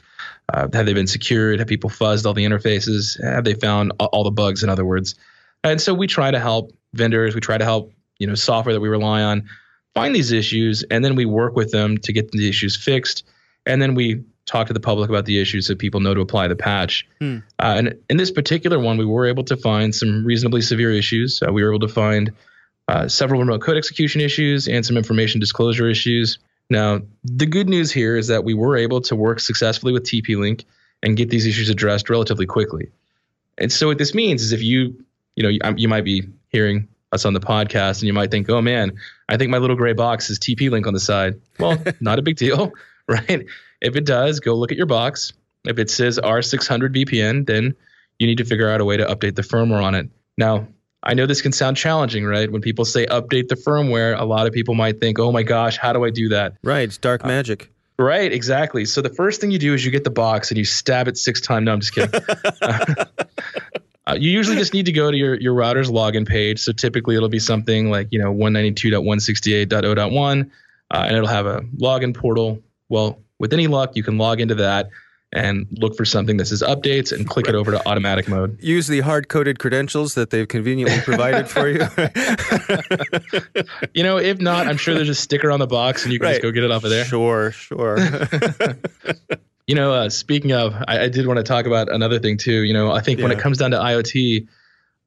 Uh, 0.53 0.69
have 0.71 0.85
they 0.85 0.93
been 0.93 1.07
secured? 1.07 1.59
Have 1.59 1.67
people 1.67 1.89
fuzzed 1.89 2.25
all 2.25 2.33
the 2.33 2.45
interfaces? 2.45 3.21
Have 3.21 3.43
they 3.43 3.55
found 3.55 3.91
all, 3.99 4.07
all 4.07 4.23
the 4.23 4.31
bugs, 4.31 4.63
in 4.63 4.69
other 4.69 4.85
words? 4.85 5.15
And 5.61 5.81
so 5.81 5.93
we 5.93 6.07
try 6.07 6.31
to 6.31 6.39
help 6.39 6.71
vendors, 6.93 7.35
we 7.35 7.41
try 7.41 7.57
to 7.57 7.65
help, 7.65 7.91
you 8.17 8.27
know, 8.27 8.35
software 8.35 8.73
that 8.73 8.81
we 8.81 8.87
rely 8.87 9.23
on 9.23 9.49
find 9.93 10.13
these 10.13 10.31
issues, 10.31 10.83
and 10.83 11.03
then 11.03 11.15
we 11.15 11.25
work 11.25 11.55
with 11.55 11.71
them 11.71 11.97
to 11.97 12.13
get 12.13 12.31
the 12.31 12.47
issues 12.47 12.75
fixed. 12.75 13.25
And 13.65 13.81
then 13.81 13.95
we 13.95 14.23
talk 14.45 14.67
to 14.67 14.73
the 14.73 14.79
public 14.79 15.09
about 15.09 15.25
the 15.25 15.39
issues 15.39 15.67
so 15.67 15.75
people 15.75 15.99
know 15.99 16.13
to 16.13 16.21
apply 16.21 16.47
the 16.47 16.55
patch. 16.55 17.07
Hmm. 17.19 17.39
Uh, 17.59 17.75
and 17.77 17.95
in 18.09 18.17
this 18.17 18.31
particular 18.31 18.79
one, 18.79 18.97
we 18.97 19.05
were 19.05 19.27
able 19.27 19.43
to 19.45 19.57
find 19.57 19.93
some 19.93 20.23
reasonably 20.23 20.61
severe 20.61 20.91
issues. 20.91 21.41
Uh, 21.41 21.51
we 21.51 21.63
were 21.63 21.71
able 21.71 21.87
to 21.87 21.93
find 21.93 22.31
uh, 22.87 23.07
several 23.07 23.39
remote 23.39 23.61
code 23.61 23.77
execution 23.77 24.21
issues 24.21 24.67
and 24.67 24.85
some 24.85 24.97
information 24.97 25.39
disclosure 25.39 25.89
issues. 25.89 26.37
Now, 26.69 27.01
the 27.23 27.45
good 27.45 27.67
news 27.69 27.91
here 27.91 28.17
is 28.17 28.27
that 28.27 28.43
we 28.43 28.53
were 28.53 28.77
able 28.77 29.01
to 29.01 29.15
work 29.15 29.39
successfully 29.39 29.93
with 29.93 30.03
TP-Link 30.03 30.65
and 31.01 31.17
get 31.17 31.29
these 31.29 31.45
issues 31.45 31.69
addressed 31.69 32.09
relatively 32.09 32.45
quickly. 32.45 32.91
And 33.57 33.71
so 33.71 33.87
what 33.87 33.97
this 33.97 34.13
means 34.13 34.41
is 34.41 34.51
if 34.51 34.61
you, 34.61 35.03
you 35.35 35.43
know, 35.43 35.49
you, 35.49 35.59
you 35.77 35.87
might 35.87 36.03
be 36.03 36.23
hearing 36.49 36.87
us 37.11 37.25
on 37.25 37.33
the 37.33 37.39
podcast 37.39 37.99
and 37.99 38.03
you 38.03 38.13
might 38.13 38.31
think, 38.31 38.49
oh 38.49 38.61
man, 38.61 38.97
I 39.29 39.37
think 39.37 39.49
my 39.49 39.57
little 39.57 39.75
gray 39.75 39.93
box 39.93 40.29
is 40.29 40.39
TP-Link 40.39 40.87
on 40.87 40.93
the 40.93 40.99
side. 40.99 41.41
Well, 41.59 41.81
not 41.99 42.19
a 42.19 42.21
big 42.21 42.37
deal, 42.37 42.73
right? 43.07 43.45
If 43.85 43.95
it 43.95 44.05
does, 44.05 44.39
go 44.39 44.55
look 44.55 44.71
at 44.71 44.77
your 44.77 44.87
box. 44.87 45.33
If 45.63 45.77
it 45.77 45.91
says 45.91 46.19
R600 46.19 46.95
VPN, 46.95 47.45
then 47.45 47.75
you 48.17 48.27
need 48.27 48.39
to 48.39 48.45
figure 48.45 48.69
out 48.69 48.81
a 48.81 48.85
way 48.85 48.97
to 48.97 49.05
update 49.05 49.35
the 49.35 49.43
firmware 49.43 49.83
on 49.83 49.93
it. 49.93 50.09
Now, 50.37 50.67
I 51.03 51.13
know 51.13 51.27
this 51.27 51.43
can 51.43 51.51
sound 51.51 51.77
challenging, 51.77 52.25
right? 52.25 52.51
When 52.51 52.61
people 52.61 52.83
say 52.83 53.05
update 53.05 53.47
the 53.47 53.55
firmware, 53.55 54.19
a 54.19 54.25
lot 54.25 54.47
of 54.47 54.53
people 54.53 54.73
might 54.73 54.99
think, 54.99 55.19
oh 55.19 55.31
my 55.31 55.43
gosh, 55.43 55.77
how 55.77 55.93
do 55.93 56.03
I 56.03 56.09
do 56.09 56.29
that? 56.29 56.55
Right, 56.63 56.81
it's 56.81 56.97
dark 56.97 57.23
uh, 57.23 57.27
magic. 57.27 57.71
Right, 57.99 58.33
exactly. 58.33 58.85
So 58.85 59.01
the 59.01 59.09
first 59.09 59.39
thing 59.39 59.51
you 59.51 59.59
do 59.59 59.75
is 59.75 59.85
you 59.85 59.91
get 59.91 60.03
the 60.03 60.09
box 60.09 60.49
and 60.49 60.57
you 60.57 60.65
stab 60.65 61.07
it 61.07 61.15
six 61.17 61.41
times. 61.41 61.65
No, 61.65 61.73
I'm 61.73 61.79
just 61.79 61.93
kidding. 61.93 62.11
uh, 64.07 64.17
you 64.19 64.31
usually 64.31 64.57
just 64.57 64.73
need 64.73 64.87
to 64.87 64.91
go 64.91 65.11
to 65.11 65.17
your, 65.17 65.39
your 65.39 65.53
router's 65.53 65.91
login 65.91 66.27
page. 66.27 66.59
So 66.59 66.71
typically 66.71 67.15
it'll 67.15 67.29
be 67.29 67.37
something 67.39 67.91
like, 67.91 68.07
you 68.11 68.17
know, 68.17 68.33
192.168.0.1, 68.33 70.49
uh, 70.91 71.03
and 71.07 71.15
it'll 71.15 71.29
have 71.29 71.45
a 71.45 71.61
login 71.77 72.15
portal. 72.15 72.63
Well, 72.89 73.19
with 73.39 73.53
any 73.53 73.67
luck, 73.67 73.95
you 73.95 74.03
can 74.03 74.17
log 74.17 74.39
into 74.39 74.55
that 74.55 74.89
and 75.33 75.67
look 75.71 75.97
for 75.97 76.05
something 76.05 76.37
that 76.37 76.45
says 76.45 76.63
updates 76.63 77.11
and 77.11 77.27
click 77.27 77.49
it 77.49 77.55
over 77.55 77.71
to 77.71 77.87
automatic 77.87 78.27
mode. 78.27 78.61
Use 78.63 78.87
the 78.87 79.01
hard 79.01 79.27
coded 79.27 79.59
credentials 79.59 80.15
that 80.15 80.29
they've 80.29 80.47
conveniently 80.47 80.99
provided 81.01 81.49
for 81.49 81.67
you. 81.67 81.79
you 83.93 84.03
know, 84.03 84.17
if 84.17 84.39
not, 84.39 84.67
I'm 84.67 84.77
sure 84.77 84.93
there's 84.93 85.09
a 85.09 85.15
sticker 85.15 85.51
on 85.51 85.59
the 85.59 85.67
box 85.67 86.03
and 86.03 86.13
you 86.13 86.19
can 86.19 86.27
right. 86.27 86.33
just 86.33 86.43
go 86.43 86.51
get 86.51 86.63
it 86.63 86.71
off 86.71 86.85
of 86.85 86.89
there. 86.89 87.03
Sure, 87.03 87.51
sure. 87.51 87.97
you 89.67 89.75
know, 89.75 89.93
uh, 89.93 90.09
speaking 90.09 90.53
of, 90.53 90.73
I, 90.87 91.01
I, 91.01 91.09
did 91.09 91.27
want 91.27 91.37
to 91.37 91.43
talk 91.43 91.65
about 91.65 91.91
another 91.91 92.19
thing 92.19 92.37
too. 92.37 92.61
You 92.61 92.73
know, 92.73 92.91
I 92.91 93.01
think 93.01 93.19
yeah. 93.19 93.25
when 93.25 93.33
it 93.33 93.39
comes 93.39 93.57
down 93.57 93.71
to 93.71 93.77
IoT, 93.77 94.47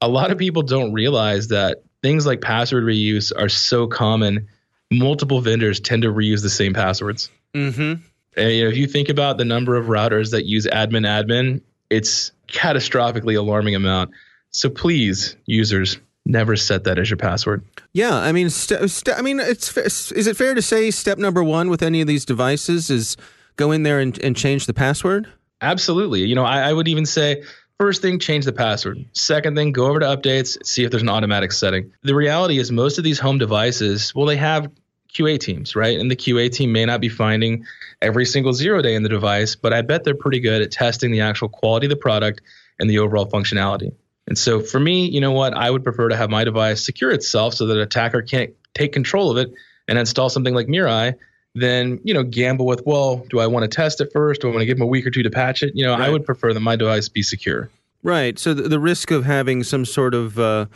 a 0.02 0.08
lot 0.08 0.30
of 0.30 0.37
people 0.37 0.62
don't 0.62 0.92
realize 0.92 1.49
that 1.49 1.85
things 2.02 2.26
like 2.26 2.42
password 2.42 2.85
reuse 2.85 3.32
are 3.37 3.49
so 3.49 3.87
common. 3.87 4.49
Multiple 4.90 5.40
vendors 5.40 5.80
tend 5.80 6.02
to 6.02 6.12
reuse 6.12 6.42
the 6.42 6.50
same 6.50 6.75
passwords. 6.75 7.30
Mm-hmm. 7.54 8.02
And, 8.37 8.52
you 8.52 8.64
know, 8.64 8.70
if 8.70 8.76
you 8.76 8.87
think 8.87 9.08
about 9.08 9.38
the 9.38 9.44
number 9.44 9.76
of 9.76 9.87
routers 9.87 10.30
that 10.30 10.44
use 10.44 10.66
admin 10.66 11.06
admin, 11.06 11.61
it's 11.90 12.32
catastrophically 12.49 13.37
alarming 13.37 13.75
amount. 13.75 14.11
So 14.50 14.70
please, 14.70 15.37
users, 15.47 15.99
never 16.25 16.56
set 16.56 16.85
that 16.85 16.99
as 16.99 17.11
your 17.11 17.16
password. 17.16 17.64
Yeah, 17.92 18.14
I 18.14 18.32
mean, 18.32 18.50
st- 18.50 18.90
st- 18.90 19.18
I 19.18 19.23
mean, 19.23 19.40
it's 19.40 19.76
is 19.76 20.26
it 20.26 20.37
fair 20.37 20.54
to 20.54 20.62
say 20.62 20.90
step 20.90 21.18
number 21.18 21.42
one 21.42 21.70
with 21.70 21.82
any 21.82 22.00
of 22.00 22.06
these 22.06 22.25
devices 22.25 22.90
is 22.90 23.16
go 23.56 23.73
in 23.73 23.82
there 23.82 23.99
and, 23.99 24.18
and 24.23 24.37
change 24.37 24.66
the 24.66 24.75
password? 24.75 25.28
Absolutely. 25.61 26.20
You 26.20 26.35
know, 26.35 26.44
I, 26.44 26.68
I 26.68 26.73
would 26.73 26.88
even 26.88 27.06
say 27.06 27.42
First 27.78 28.02
thing, 28.02 28.18
change 28.18 28.44
the 28.44 28.52
password. 28.52 29.04
Second 29.12 29.54
thing, 29.54 29.70
go 29.70 29.87
over 29.87 30.00
to 30.00 30.06
updates, 30.06 30.58
see 30.66 30.82
if 30.82 30.90
there's 30.90 31.04
an 31.04 31.08
automatic 31.08 31.52
setting. 31.52 31.92
The 32.02 32.14
reality 32.14 32.58
is, 32.58 32.73
most 32.73 32.99
of 32.99 33.04
these 33.04 33.20
home 33.20 33.38
devices, 33.38 34.12
well, 34.16 34.26
they 34.26 34.37
have 34.37 34.68
QA 35.14 35.38
teams, 35.38 35.74
right? 35.74 35.98
And 35.98 36.10
the 36.10 36.16
QA 36.16 36.50
team 36.50 36.72
may 36.72 36.84
not 36.84 37.00
be 37.00 37.08
finding 37.08 37.64
every 38.02 38.24
single 38.24 38.52
zero 38.52 38.82
day 38.82 38.94
in 38.94 39.02
the 39.02 39.08
device, 39.08 39.56
but 39.56 39.72
I 39.72 39.82
bet 39.82 40.04
they're 40.04 40.14
pretty 40.14 40.40
good 40.40 40.62
at 40.62 40.70
testing 40.70 41.10
the 41.10 41.20
actual 41.20 41.48
quality 41.48 41.86
of 41.86 41.90
the 41.90 41.96
product 41.96 42.40
and 42.78 42.88
the 42.88 42.98
overall 42.98 43.26
functionality. 43.26 43.92
And 44.26 44.36
so 44.36 44.60
for 44.60 44.78
me, 44.78 45.08
you 45.08 45.20
know 45.20 45.32
what? 45.32 45.54
I 45.54 45.70
would 45.70 45.82
prefer 45.82 46.08
to 46.08 46.16
have 46.16 46.30
my 46.30 46.44
device 46.44 46.84
secure 46.84 47.10
itself 47.10 47.54
so 47.54 47.66
that 47.66 47.76
an 47.76 47.82
attacker 47.82 48.22
can't 48.22 48.50
take 48.74 48.92
control 48.92 49.30
of 49.30 49.38
it 49.38 49.52
and 49.88 49.98
install 49.98 50.28
something 50.28 50.54
like 50.54 50.66
Mirai 50.66 51.14
than, 51.54 51.98
you 52.04 52.12
know, 52.12 52.22
gamble 52.22 52.66
with, 52.66 52.82
well, 52.84 53.24
do 53.30 53.40
I 53.40 53.46
want 53.46 53.64
to 53.64 53.74
test 53.74 54.00
it 54.02 54.10
first? 54.12 54.42
Do 54.42 54.48
I 54.48 54.50
want 54.50 54.60
to 54.60 54.66
give 54.66 54.76
them 54.76 54.84
a 54.84 54.86
week 54.86 55.06
or 55.06 55.10
two 55.10 55.22
to 55.22 55.30
patch 55.30 55.62
it? 55.62 55.72
You 55.74 55.86
know, 55.86 55.92
right. 55.92 56.02
I 56.02 56.10
would 56.10 56.26
prefer 56.26 56.52
that 56.52 56.60
my 56.60 56.76
device 56.76 57.08
be 57.08 57.22
secure. 57.22 57.70
Right. 58.02 58.38
So 58.38 58.54
the, 58.54 58.68
the 58.68 58.78
risk 58.78 59.10
of 59.10 59.24
having 59.24 59.64
some 59.64 59.84
sort 59.84 60.14
of 60.14 60.38
uh, 60.38 60.66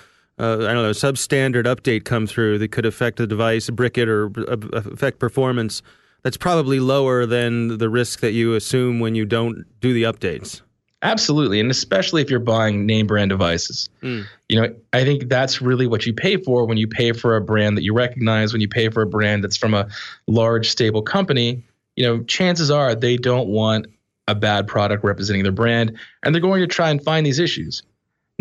uh, 0.43 0.67
I 0.69 0.73
don't 0.73 0.83
know 0.83 0.91
substandard 0.91 1.65
update 1.65 2.05
come 2.05 2.27
through 2.27 2.59
that 2.59 2.69
could 2.69 2.85
affect 2.85 3.19
the 3.19 3.27
device, 3.27 3.71
brick 3.71 3.97
it, 3.97 4.09
or 4.09 4.27
uh, 4.49 4.57
affect 4.73 5.21
performance. 5.21 5.83
That's 6.23 6.37
probably 6.37 6.81
lower 6.81 7.27
than 7.27 7.79
the 7.79 7.89
risk 7.89 8.21
that 8.21 8.33
you 8.33 8.55
assume 8.55 9.01
when 9.01 9.15
you 9.15 9.25
don't 9.25 9.65
do 9.81 9.93
the 9.93 10.03
updates. 10.05 10.63
Absolutely, 11.03 11.59
and 11.59 11.71
especially 11.71 12.23
if 12.23 12.31
you're 12.31 12.39
buying 12.41 12.87
name 12.87 13.07
brand 13.07 13.31
devices. 13.31 13.89
Mm. 14.03 14.25
You 14.49 14.61
know, 14.61 14.75
I 14.93 15.05
think 15.05 15.29
that's 15.29 15.61
really 15.61 15.87
what 15.87 16.07
you 16.07 16.13
pay 16.13 16.37
for 16.37 16.65
when 16.65 16.77
you 16.77 16.87
pay 16.87 17.13
for 17.13 17.37
a 17.37 17.41
brand 17.41 17.77
that 17.77 17.83
you 17.83 17.93
recognize, 17.93 18.53
when 18.53 18.61
you 18.61 18.69
pay 18.69 18.89
for 18.89 19.03
a 19.03 19.07
brand 19.07 19.43
that's 19.43 19.57
from 19.57 19.75
a 19.75 19.89
large 20.27 20.71
stable 20.71 21.03
company, 21.03 21.65
you 21.97 22.05
know, 22.05 22.23
chances 22.25 22.71
are 22.71 22.95
they 22.95 23.17
don't 23.17 23.49
want 23.49 23.87
a 24.29 24.35
bad 24.35 24.69
product 24.69 25.05
representing 25.05 25.43
their 25.43 25.53
brand 25.53 25.99
and 26.23 26.35
they're 26.35 26.43
going 26.43 26.61
to 26.61 26.67
try 26.69 26.91
and 26.91 27.03
find 27.03 27.27
these 27.27 27.41
issues. 27.41 27.83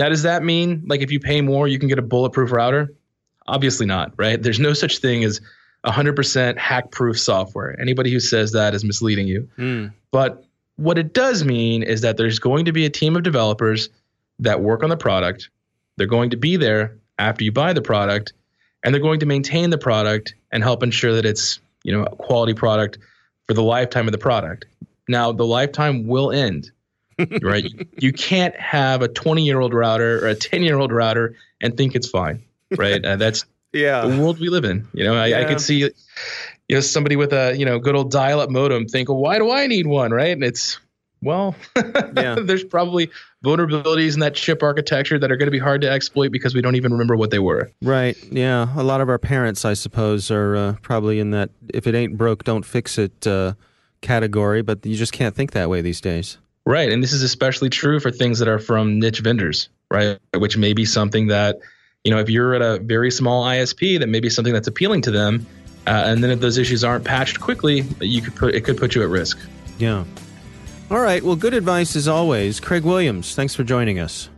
Now, 0.02 0.10
does 0.10 0.24
that 0.24 0.42
mean 0.42 0.82
like 0.88 1.02
if 1.02 1.12
you 1.12 1.20
pay 1.20 1.42
more, 1.42 1.68
you 1.68 1.78
can 1.78 1.88
get 1.88 2.00
a 2.00 2.02
bulletproof 2.02 2.52
router? 2.52 2.92
Obviously 3.46 3.86
not, 3.86 4.14
right? 4.18 4.42
There's 4.42 4.60
no 4.60 4.74
such 4.74 4.98
thing 4.98 5.24
as 5.24 5.40
100% 5.86 6.58
hack 6.58 6.90
proof 6.90 7.20
software. 7.20 7.80
Anybody 7.80 8.12
who 8.12 8.20
says 8.20 8.54
that 8.54 8.74
is 8.74 8.84
misleading 8.84 9.28
you. 9.28 9.48
Mm. 9.60 9.94
But 10.10 10.44
what 10.78 10.98
it 10.98 11.14
does 11.14 11.46
mean 11.46 11.84
is 11.84 12.02
that 12.02 12.18
there's 12.18 12.40
going 12.40 12.66
to 12.66 12.72
be 12.72 12.84
a 12.86 12.90
team 12.90 13.16
of 13.16 13.22
developers 13.22 13.90
that 14.40 14.62
work 14.62 14.82
on 14.82 14.90
the 14.90 14.98
product. 14.98 15.52
They're 15.98 16.08
going 16.08 16.32
to 16.32 16.38
be 16.38 16.58
there 16.58 16.98
after 17.20 17.44
you 17.44 17.52
buy 17.52 17.74
the 17.74 17.82
product, 17.84 18.34
and 18.84 18.96
they're 18.96 19.02
going 19.04 19.20
to 19.20 19.28
maintain 19.28 19.70
the 19.70 19.78
product 19.78 20.34
and 20.52 20.64
help 20.64 20.82
ensure 20.82 21.14
that 21.14 21.28
it's 21.28 21.60
you 21.84 21.96
know 21.96 22.06
a 22.06 22.16
quality 22.16 22.56
product 22.56 22.98
for 23.46 23.54
the 23.54 23.62
lifetime 23.62 24.08
of 24.08 24.14
the 24.14 24.18
product. 24.18 24.66
Now 25.08 25.32
the 25.32 25.46
lifetime 25.46 26.08
will 26.08 26.32
end, 26.32 26.72
right? 27.42 27.66
you 27.98 28.14
can't 28.14 28.56
have 28.56 29.02
a 29.02 29.08
20 29.08 29.44
year 29.44 29.60
old 29.60 29.74
router 29.74 30.26
or 30.26 30.30
a 30.30 30.36
10 30.36 30.64
year 30.64 30.78
old 30.78 30.92
router 30.92 31.36
and 31.62 31.78
think 31.78 31.96
it's 31.96 32.10
fine, 32.10 32.44
right? 32.78 33.04
Uh, 33.04 33.16
that's 33.16 33.46
yeah 33.74 34.06
the 34.06 34.22
world 34.22 34.40
we 34.40 34.50
live 34.50 34.66
in. 34.66 34.88
You 34.94 35.06
know, 35.06 35.16
I, 35.16 35.28
yeah. 35.28 35.40
I 35.42 35.46
could 35.46 35.62
see 35.62 35.80
you 35.80 36.76
know 36.76 36.82
somebody 36.82 37.16
with 37.16 37.34
a 37.34 37.56
you 37.56 37.66
know 37.66 37.80
good 37.80 37.96
old 37.96 38.12
dial-up 38.12 38.50
modem 38.50 38.88
think, 38.88 39.10
well, 39.10 39.18
why 39.18 39.38
do 39.38 39.52
I 39.52 39.68
need 39.68 39.88
one, 39.88 40.12
right? 40.12 40.32
And 40.32 40.44
it's 40.44 40.80
well, 41.24 41.56
yeah. 41.76 42.36
there's 42.42 42.64
probably 42.64 43.12
vulnerabilities 43.46 44.16
in 44.16 44.22
that 44.22 44.34
chip 44.34 44.64
architecture 44.64 45.20
that 45.20 45.32
are 45.32 45.38
going 45.38 45.48
to 45.48 45.52
be 45.52 45.60
hard 45.60 45.82
to 45.82 45.90
exploit 45.90 46.32
because 46.32 46.56
we 46.56 46.62
don't 46.62 46.76
even 46.76 46.92
remember 46.92 47.16
what 47.16 47.30
they 47.30 47.40
were. 47.40 47.72
Right. 47.82 48.18
Yeah. 48.32 48.70
A 48.76 48.82
lot 48.82 49.02
of 49.02 49.10
our 49.10 49.20
parents, 49.20 49.64
I 49.64 49.74
suppose, 49.74 50.32
are 50.32 50.56
uh, 50.56 50.76
probably 50.82 51.20
in 51.20 51.32
that 51.32 51.52
if 51.72 51.86
it 51.86 51.94
ain't 51.94 52.18
broke, 52.18 52.44
don't 52.44 52.66
fix 52.66 52.98
it 52.98 53.28
uh, 53.28 53.54
category. 54.02 54.64
But 54.64 54.84
you 54.84 54.96
just 54.96 55.14
can't 55.14 55.36
think 55.36 55.52
that 55.52 55.70
way 55.70 55.82
these 55.82 56.02
days. 56.02 56.40
Right. 56.66 56.92
And 56.92 57.02
this 57.02 57.14
is 57.14 57.24
especially 57.24 57.70
true 57.70 58.00
for 58.00 58.12
things 58.12 58.40
that 58.40 58.48
are 58.48 58.60
from 58.60 59.00
niche 59.00 59.20
vendors, 59.20 59.70
right? 59.90 60.20
Which 60.36 60.58
may 60.58 60.74
be 60.74 60.86
something 60.86 61.28
that, 61.28 61.60
you 62.04 62.12
know, 62.12 62.20
if 62.20 62.30
you're 62.30 62.54
at 62.54 62.62
a 62.62 62.80
very 62.80 63.12
small 63.12 63.44
ISP, 63.46 64.00
that 64.00 64.08
may 64.08 64.20
be 64.20 64.30
something 64.30 64.54
that's 64.54 64.68
appealing 64.68 65.02
to 65.04 65.12
them 65.12 65.46
uh, 65.88 66.04
and 66.06 66.24
then 66.24 66.30
if 66.30 66.40
those 66.40 66.58
issues 66.58 66.84
aren't 66.84 67.04
patched 67.04 67.40
quickly, 67.40 67.84
you 68.00 68.22
could 68.22 68.36
put 68.36 68.54
it 68.54 68.62
could 68.62 68.78
put 68.78 68.94
you 68.94 69.02
at 69.02 69.10
risk. 69.10 69.40
Yeah. 69.80 70.04
All 70.92 71.00
right. 71.00 71.24
Well, 71.24 71.36
good 71.36 71.54
advice 71.54 71.96
as 71.96 72.08
always. 72.08 72.60
Craig 72.60 72.84
Williams, 72.84 73.34
thanks 73.34 73.56
for 73.56 73.64
joining 73.64 74.00
us. 74.00 74.30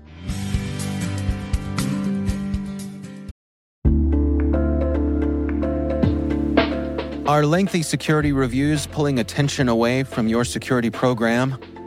Are 7.25 7.45
lengthy 7.45 7.81
security 7.81 8.31
reviews 8.31 8.85
pulling 8.85 9.19
attention 9.19 9.67
away 9.67 10.03
from 10.03 10.27
your 10.27 10.45
security 10.45 10.89
program? 10.89 11.57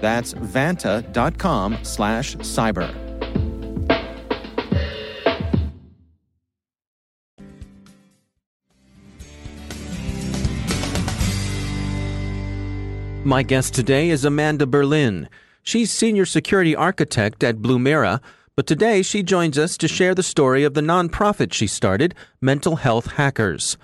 That's 0.00 0.34
vanta.com 0.34 1.78
slash 1.82 2.36
cyber. 2.36 2.94
My 13.24 13.42
guest 13.42 13.74
today 13.74 14.08
is 14.08 14.24
Amanda 14.24 14.66
Berlin. 14.66 15.28
She's 15.62 15.90
senior 15.90 16.24
security 16.24 16.74
architect 16.74 17.44
at 17.44 17.58
Blumira, 17.58 18.22
but 18.56 18.66
today 18.66 19.02
she 19.02 19.22
joins 19.22 19.58
us 19.58 19.76
to 19.76 19.86
share 19.86 20.14
the 20.14 20.22
story 20.22 20.64
of 20.64 20.72
the 20.72 20.80
nonprofit 20.80 21.52
she 21.52 21.66
started, 21.66 22.14
Mental 22.40 22.76
Health 22.76 23.06
Hackers. 23.12 23.76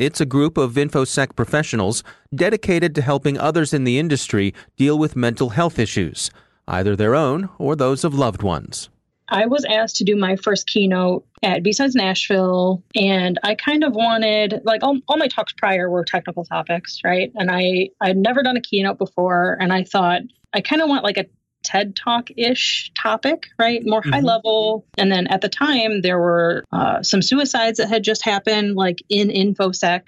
It's 0.00 0.18
a 0.18 0.24
group 0.24 0.56
of 0.56 0.76
InfoSec 0.76 1.36
professionals 1.36 2.02
dedicated 2.34 2.94
to 2.94 3.02
helping 3.02 3.36
others 3.36 3.74
in 3.74 3.84
the 3.84 3.98
industry 3.98 4.54
deal 4.78 4.98
with 4.98 5.14
mental 5.14 5.50
health 5.50 5.78
issues, 5.78 6.30
either 6.66 6.96
their 6.96 7.14
own 7.14 7.50
or 7.58 7.76
those 7.76 8.02
of 8.02 8.14
loved 8.14 8.42
ones. 8.42 8.88
I 9.28 9.44
was 9.44 9.66
asked 9.66 9.96
to 9.96 10.04
do 10.04 10.16
my 10.16 10.36
first 10.36 10.66
keynote 10.66 11.26
at 11.42 11.62
B-Sides 11.62 11.94
Nashville, 11.94 12.82
and 12.94 13.38
I 13.42 13.54
kind 13.54 13.84
of 13.84 13.94
wanted 13.94 14.62
like 14.64 14.82
all, 14.82 14.98
all 15.06 15.18
my 15.18 15.28
talks 15.28 15.52
prior 15.52 15.90
were 15.90 16.02
technical 16.02 16.46
topics, 16.46 17.00
right? 17.04 17.30
And 17.34 17.50
I 17.50 17.90
I'd 18.00 18.16
never 18.16 18.42
done 18.42 18.56
a 18.56 18.62
keynote 18.62 18.96
before, 18.96 19.58
and 19.60 19.70
I 19.70 19.84
thought 19.84 20.22
I 20.54 20.62
kind 20.62 20.80
of 20.80 20.88
want 20.88 21.04
like 21.04 21.18
a 21.18 21.26
TED 21.62 21.96
Talk 21.96 22.30
ish 22.36 22.92
topic, 23.00 23.48
right? 23.58 23.82
More 23.84 24.00
mm-hmm. 24.00 24.12
high 24.12 24.20
level. 24.20 24.86
And 24.96 25.10
then 25.10 25.26
at 25.26 25.40
the 25.40 25.48
time, 25.48 26.02
there 26.02 26.18
were 26.18 26.64
uh, 26.72 27.02
some 27.02 27.22
suicides 27.22 27.78
that 27.78 27.88
had 27.88 28.04
just 28.04 28.24
happened, 28.24 28.76
like 28.76 28.98
in 29.08 29.28
InfoSec. 29.28 30.02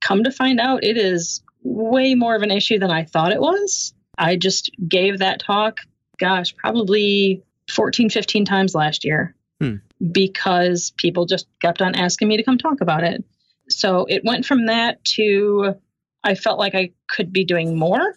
Come 0.00 0.24
to 0.24 0.30
find 0.30 0.60
out, 0.60 0.84
it 0.84 0.96
is 0.96 1.42
way 1.62 2.14
more 2.14 2.34
of 2.34 2.42
an 2.42 2.50
issue 2.50 2.78
than 2.78 2.90
I 2.90 3.04
thought 3.04 3.32
it 3.32 3.40
was. 3.40 3.92
I 4.16 4.36
just 4.36 4.70
gave 4.86 5.18
that 5.18 5.40
talk, 5.40 5.78
gosh, 6.18 6.54
probably 6.56 7.42
14, 7.70 8.10
15 8.10 8.44
times 8.44 8.74
last 8.74 9.04
year 9.04 9.34
hmm. 9.60 9.76
because 10.12 10.92
people 10.96 11.26
just 11.26 11.46
kept 11.60 11.82
on 11.82 11.94
asking 11.94 12.28
me 12.28 12.36
to 12.36 12.42
come 12.42 12.58
talk 12.58 12.80
about 12.80 13.04
it. 13.04 13.24
So 13.68 14.06
it 14.08 14.24
went 14.24 14.44
from 14.44 14.66
that 14.66 15.04
to 15.16 15.74
I 16.22 16.34
felt 16.34 16.58
like 16.58 16.74
I 16.74 16.90
could 17.08 17.32
be 17.32 17.44
doing 17.44 17.78
more 17.78 18.14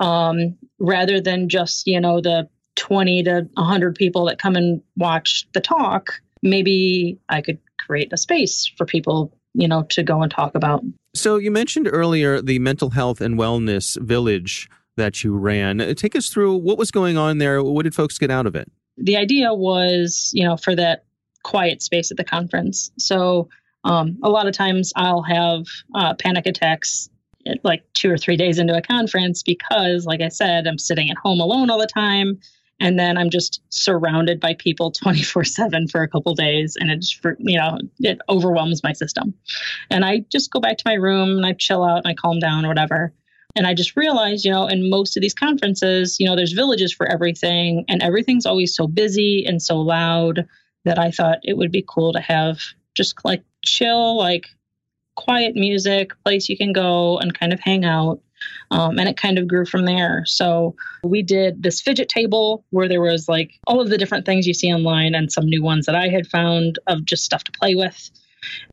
um, 0.00 0.56
rather 0.78 1.20
than 1.20 1.48
just, 1.48 1.86
you 1.86 2.00
know, 2.00 2.20
the 2.20 2.48
20 2.76 3.22
to 3.24 3.48
100 3.54 3.94
people 3.94 4.26
that 4.26 4.38
come 4.38 4.54
and 4.54 4.82
watch 4.96 5.46
the 5.52 5.60
talk. 5.60 6.20
Maybe 6.42 7.18
I 7.28 7.40
could 7.40 7.58
create 7.84 8.12
a 8.12 8.16
space 8.16 8.70
for 8.76 8.84
people, 8.84 9.32
you 9.54 9.66
know, 9.66 9.82
to 9.90 10.02
go 10.02 10.22
and 10.22 10.30
talk 10.30 10.54
about. 10.54 10.82
So 11.14 11.36
you 11.36 11.50
mentioned 11.50 11.88
earlier 11.90 12.42
the 12.42 12.58
mental 12.58 12.90
health 12.90 13.20
and 13.20 13.38
wellness 13.38 14.00
village 14.00 14.68
that 14.96 15.24
you 15.24 15.36
ran. 15.36 15.78
Take 15.94 16.14
us 16.14 16.28
through 16.28 16.56
what 16.56 16.78
was 16.78 16.90
going 16.90 17.16
on 17.16 17.38
there. 17.38 17.62
What 17.62 17.84
did 17.84 17.94
folks 17.94 18.18
get 18.18 18.30
out 18.30 18.46
of 18.46 18.54
it? 18.54 18.70
The 18.98 19.16
idea 19.16 19.52
was, 19.52 20.30
you 20.34 20.44
know, 20.44 20.56
for 20.56 20.74
that 20.74 21.04
quiet 21.42 21.82
space 21.82 22.10
at 22.10 22.16
the 22.16 22.24
conference. 22.24 22.90
So 22.98 23.48
um, 23.84 24.18
a 24.22 24.28
lot 24.28 24.46
of 24.46 24.54
times 24.54 24.92
I'll 24.96 25.22
have 25.22 25.64
uh, 25.94 26.14
panic 26.14 26.46
attacks 26.46 27.08
like 27.62 27.84
two 27.94 28.10
or 28.10 28.18
three 28.18 28.36
days 28.36 28.58
into 28.58 28.76
a 28.76 28.82
conference 28.82 29.42
because, 29.42 30.06
like 30.06 30.20
I 30.20 30.28
said, 30.28 30.66
I'm 30.66 30.78
sitting 30.78 31.10
at 31.10 31.16
home 31.16 31.40
alone 31.40 31.70
all 31.70 31.78
the 31.78 31.86
time. 31.86 32.40
And 32.78 32.98
then 32.98 33.16
I'm 33.16 33.30
just 33.30 33.62
surrounded 33.70 34.38
by 34.38 34.54
people 34.54 34.90
24 35.02 35.44
7 35.44 35.88
for 35.88 36.02
a 36.02 36.08
couple 36.08 36.34
days. 36.34 36.76
And 36.78 36.90
it 36.90 37.04
you 37.38 37.58
know, 37.58 37.78
it 38.00 38.18
overwhelms 38.28 38.82
my 38.82 38.92
system. 38.92 39.34
And 39.90 40.04
I 40.04 40.24
just 40.30 40.50
go 40.50 40.60
back 40.60 40.76
to 40.78 40.84
my 40.86 40.94
room 40.94 41.30
and 41.30 41.46
I 41.46 41.52
chill 41.54 41.84
out 41.84 41.98
and 42.04 42.06
I 42.06 42.14
calm 42.14 42.38
down 42.38 42.64
or 42.64 42.68
whatever. 42.68 43.12
And 43.54 43.66
I 43.66 43.72
just 43.72 43.96
realized, 43.96 44.44
you 44.44 44.50
know, 44.50 44.66
in 44.66 44.90
most 44.90 45.16
of 45.16 45.22
these 45.22 45.32
conferences, 45.32 46.20
you 46.20 46.26
know, 46.26 46.36
there's 46.36 46.52
villages 46.52 46.92
for 46.92 47.06
everything 47.06 47.86
and 47.88 48.02
everything's 48.02 48.44
always 48.44 48.74
so 48.74 48.86
busy 48.86 49.46
and 49.46 49.62
so 49.62 49.78
loud 49.78 50.46
that 50.84 50.98
I 50.98 51.10
thought 51.10 51.38
it 51.42 51.56
would 51.56 51.72
be 51.72 51.84
cool 51.88 52.12
to 52.12 52.20
have 52.20 52.58
just 52.94 53.16
like 53.24 53.42
chill, 53.64 54.18
like 54.18 54.46
quiet 55.16 55.54
music, 55.54 56.12
place 56.24 56.48
you 56.48 56.56
can 56.56 56.72
go 56.72 57.18
and 57.18 57.38
kind 57.38 57.52
of 57.52 57.60
hang 57.60 57.84
out. 57.84 58.20
Um, 58.70 58.98
and 58.98 59.08
it 59.08 59.16
kind 59.16 59.38
of 59.38 59.48
grew 59.48 59.64
from 59.64 59.86
there. 59.86 60.24
So 60.26 60.76
we 61.02 61.22
did 61.22 61.62
this 61.62 61.80
fidget 61.80 62.08
table 62.08 62.64
where 62.70 62.88
there 62.88 63.00
was 63.00 63.28
like 63.28 63.52
all 63.66 63.80
of 63.80 63.88
the 63.88 63.98
different 63.98 64.26
things 64.26 64.46
you 64.46 64.54
see 64.54 64.72
online 64.72 65.14
and 65.14 65.32
some 65.32 65.46
new 65.46 65.62
ones 65.62 65.86
that 65.86 65.94
I 65.94 66.08
had 66.08 66.26
found 66.26 66.78
of 66.86 67.04
just 67.04 67.24
stuff 67.24 67.44
to 67.44 67.52
play 67.52 67.74
with. 67.74 68.10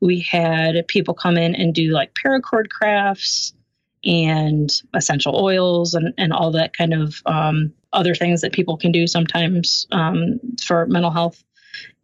We 0.01 0.19
had 0.19 0.87
people 0.87 1.13
come 1.13 1.37
in 1.37 1.55
and 1.55 1.73
do 1.73 1.91
like 1.91 2.13
paracord 2.13 2.69
crafts 2.69 3.53
and 4.03 4.69
essential 4.93 5.41
oils 5.41 5.93
and, 5.93 6.13
and 6.17 6.33
all 6.33 6.51
that 6.51 6.75
kind 6.75 6.93
of 6.93 7.15
um, 7.25 7.73
other 7.93 8.15
things 8.15 8.41
that 8.41 8.51
people 8.51 8.77
can 8.77 8.91
do 8.91 9.07
sometimes 9.07 9.87
um, 9.91 10.39
for 10.61 10.85
mental 10.87 11.11
health. 11.11 11.43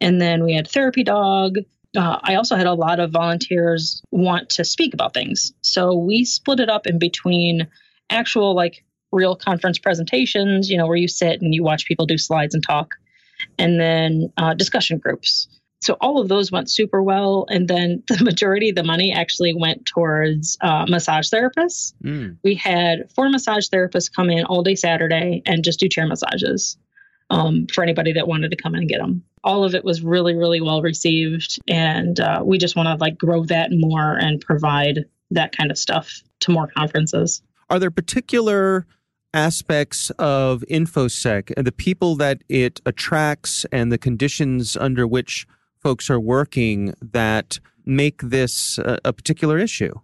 And 0.00 0.20
then 0.20 0.42
we 0.44 0.54
had 0.54 0.68
therapy 0.68 1.04
dog, 1.04 1.58
uh, 1.96 2.18
I 2.22 2.36
also 2.36 2.56
had 2.56 2.66
a 2.66 2.74
lot 2.74 3.00
of 3.00 3.10
volunteers 3.10 4.02
want 4.10 4.50
to 4.50 4.64
speak 4.64 4.94
about 4.94 5.14
things. 5.14 5.52
So 5.62 5.94
we 5.94 6.24
split 6.24 6.60
it 6.60 6.68
up 6.68 6.86
in 6.86 6.98
between 6.98 7.68
actual, 8.08 8.54
like, 8.54 8.84
real 9.12 9.34
conference 9.34 9.78
presentations, 9.78 10.70
you 10.70 10.78
know, 10.78 10.86
where 10.86 10.96
you 10.96 11.08
sit 11.08 11.42
and 11.42 11.54
you 11.54 11.64
watch 11.64 11.86
people 11.86 12.06
do 12.06 12.16
slides 12.16 12.54
and 12.54 12.64
talk, 12.64 12.94
and 13.58 13.80
then 13.80 14.32
uh, 14.36 14.54
discussion 14.54 14.98
groups. 14.98 15.48
So 15.82 15.96
all 16.00 16.20
of 16.20 16.28
those 16.28 16.52
went 16.52 16.70
super 16.70 17.02
well. 17.02 17.46
And 17.48 17.66
then 17.66 18.02
the 18.08 18.22
majority 18.22 18.68
of 18.68 18.76
the 18.76 18.84
money 18.84 19.12
actually 19.12 19.54
went 19.54 19.86
towards 19.86 20.58
uh, 20.60 20.86
massage 20.88 21.28
therapists. 21.30 21.94
Mm. 22.04 22.36
We 22.44 22.54
had 22.54 23.10
four 23.14 23.28
massage 23.30 23.68
therapists 23.68 24.14
come 24.14 24.30
in 24.30 24.44
all 24.44 24.62
day 24.62 24.74
Saturday 24.74 25.42
and 25.46 25.64
just 25.64 25.80
do 25.80 25.88
chair 25.88 26.06
massages 26.06 26.76
um, 27.30 27.66
for 27.72 27.82
anybody 27.82 28.12
that 28.12 28.28
wanted 28.28 28.50
to 28.50 28.56
come 28.56 28.74
and 28.74 28.88
get 28.88 29.00
them 29.00 29.24
all 29.42 29.64
of 29.64 29.74
it 29.74 29.84
was 29.84 30.02
really, 30.02 30.34
really 30.34 30.60
well 30.60 30.82
received. 30.82 31.58
And 31.68 32.18
uh, 32.20 32.42
we 32.44 32.58
just 32.58 32.76
want 32.76 32.86
to 32.88 33.02
like 33.02 33.18
grow 33.18 33.44
that 33.44 33.70
more 33.72 34.16
and 34.16 34.40
provide 34.40 35.04
that 35.30 35.56
kind 35.56 35.70
of 35.70 35.78
stuff 35.78 36.22
to 36.40 36.50
more 36.50 36.66
conferences. 36.66 37.42
Are 37.68 37.78
there 37.78 37.90
particular 37.90 38.86
aspects 39.32 40.10
of 40.18 40.64
InfoSec 40.68 41.52
and 41.56 41.66
the 41.66 41.72
people 41.72 42.16
that 42.16 42.42
it 42.48 42.80
attracts 42.84 43.64
and 43.70 43.92
the 43.92 43.98
conditions 43.98 44.76
under 44.76 45.06
which 45.06 45.46
folks 45.78 46.10
are 46.10 46.20
working 46.20 46.94
that 47.00 47.60
make 47.86 48.20
this 48.22 48.78
a, 48.78 48.98
a 49.04 49.12
particular 49.12 49.56
issue? 49.58 49.94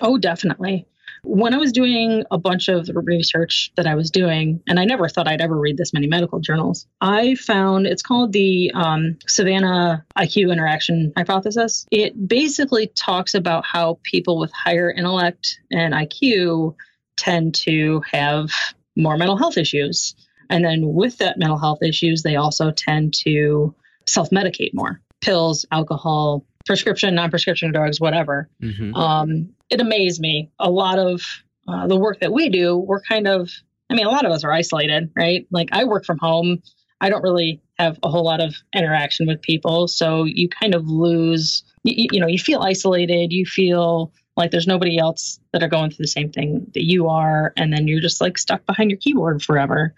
Oh, 0.00 0.18
definitely. 0.18 0.86
When 1.22 1.54
I 1.54 1.58
was 1.58 1.72
doing 1.72 2.24
a 2.30 2.38
bunch 2.38 2.68
of 2.68 2.88
research 2.94 3.72
that 3.76 3.86
I 3.86 3.94
was 3.94 4.10
doing, 4.10 4.62
and 4.66 4.78
I 4.78 4.84
never 4.84 5.08
thought 5.08 5.28
I'd 5.28 5.40
ever 5.40 5.58
read 5.58 5.76
this 5.76 5.92
many 5.92 6.06
medical 6.06 6.40
journals, 6.40 6.86
I 7.00 7.34
found 7.34 7.86
it's 7.86 8.02
called 8.02 8.32
the 8.32 8.70
um, 8.74 9.18
Savanna 9.26 10.04
IQ 10.18 10.52
interaction 10.52 11.12
hypothesis. 11.16 11.86
It 11.90 12.28
basically 12.28 12.88
talks 12.88 13.34
about 13.34 13.64
how 13.64 13.98
people 14.02 14.38
with 14.38 14.52
higher 14.52 14.90
intellect 14.90 15.60
and 15.70 15.94
IQ 15.94 16.74
tend 17.16 17.54
to 17.54 18.02
have 18.12 18.50
more 18.96 19.16
mental 19.16 19.36
health 19.36 19.56
issues. 19.56 20.14
And 20.48 20.64
then 20.64 20.94
with 20.94 21.18
that 21.18 21.38
mental 21.38 21.58
health 21.58 21.82
issues, 21.82 22.22
they 22.22 22.36
also 22.36 22.70
tend 22.70 23.14
to 23.24 23.74
self 24.06 24.30
medicate 24.30 24.74
more 24.74 25.00
pills, 25.20 25.66
alcohol, 25.70 26.44
prescription, 26.66 27.14
non 27.14 27.30
prescription 27.30 27.72
drugs, 27.72 28.00
whatever. 28.00 28.48
Mm-hmm. 28.62 28.94
Um, 28.94 29.50
it 29.70 29.80
amazed 29.80 30.20
me. 30.20 30.50
A 30.58 30.70
lot 30.70 30.98
of 30.98 31.22
uh, 31.68 31.86
the 31.86 31.96
work 31.96 32.20
that 32.20 32.32
we 32.32 32.48
do, 32.48 32.76
we're 32.76 33.02
kind 33.02 33.28
of, 33.28 33.50
I 33.90 33.94
mean, 33.94 34.06
a 34.06 34.10
lot 34.10 34.26
of 34.26 34.32
us 34.32 34.44
are 34.44 34.52
isolated, 34.52 35.10
right? 35.16 35.46
Like 35.50 35.68
I 35.72 35.84
work 35.84 36.04
from 36.04 36.18
home. 36.18 36.62
I 37.00 37.08
don't 37.08 37.22
really 37.22 37.62
have 37.78 37.98
a 38.02 38.10
whole 38.10 38.24
lot 38.24 38.42
of 38.42 38.54
interaction 38.74 39.26
with 39.26 39.40
people. 39.40 39.88
So 39.88 40.24
you 40.24 40.48
kind 40.48 40.74
of 40.74 40.86
lose, 40.86 41.62
you, 41.84 42.08
you 42.12 42.20
know, 42.20 42.26
you 42.26 42.38
feel 42.38 42.60
isolated. 42.60 43.32
You 43.32 43.46
feel 43.46 44.12
like 44.36 44.50
there's 44.50 44.66
nobody 44.66 44.98
else 44.98 45.38
that 45.52 45.62
are 45.62 45.68
going 45.68 45.90
through 45.90 46.04
the 46.04 46.08
same 46.08 46.30
thing 46.30 46.66
that 46.74 46.84
you 46.84 47.08
are. 47.08 47.52
And 47.56 47.72
then 47.72 47.88
you're 47.88 48.00
just 48.00 48.20
like 48.20 48.38
stuck 48.38 48.66
behind 48.66 48.90
your 48.90 48.98
keyboard 48.98 49.42
forever 49.42 49.94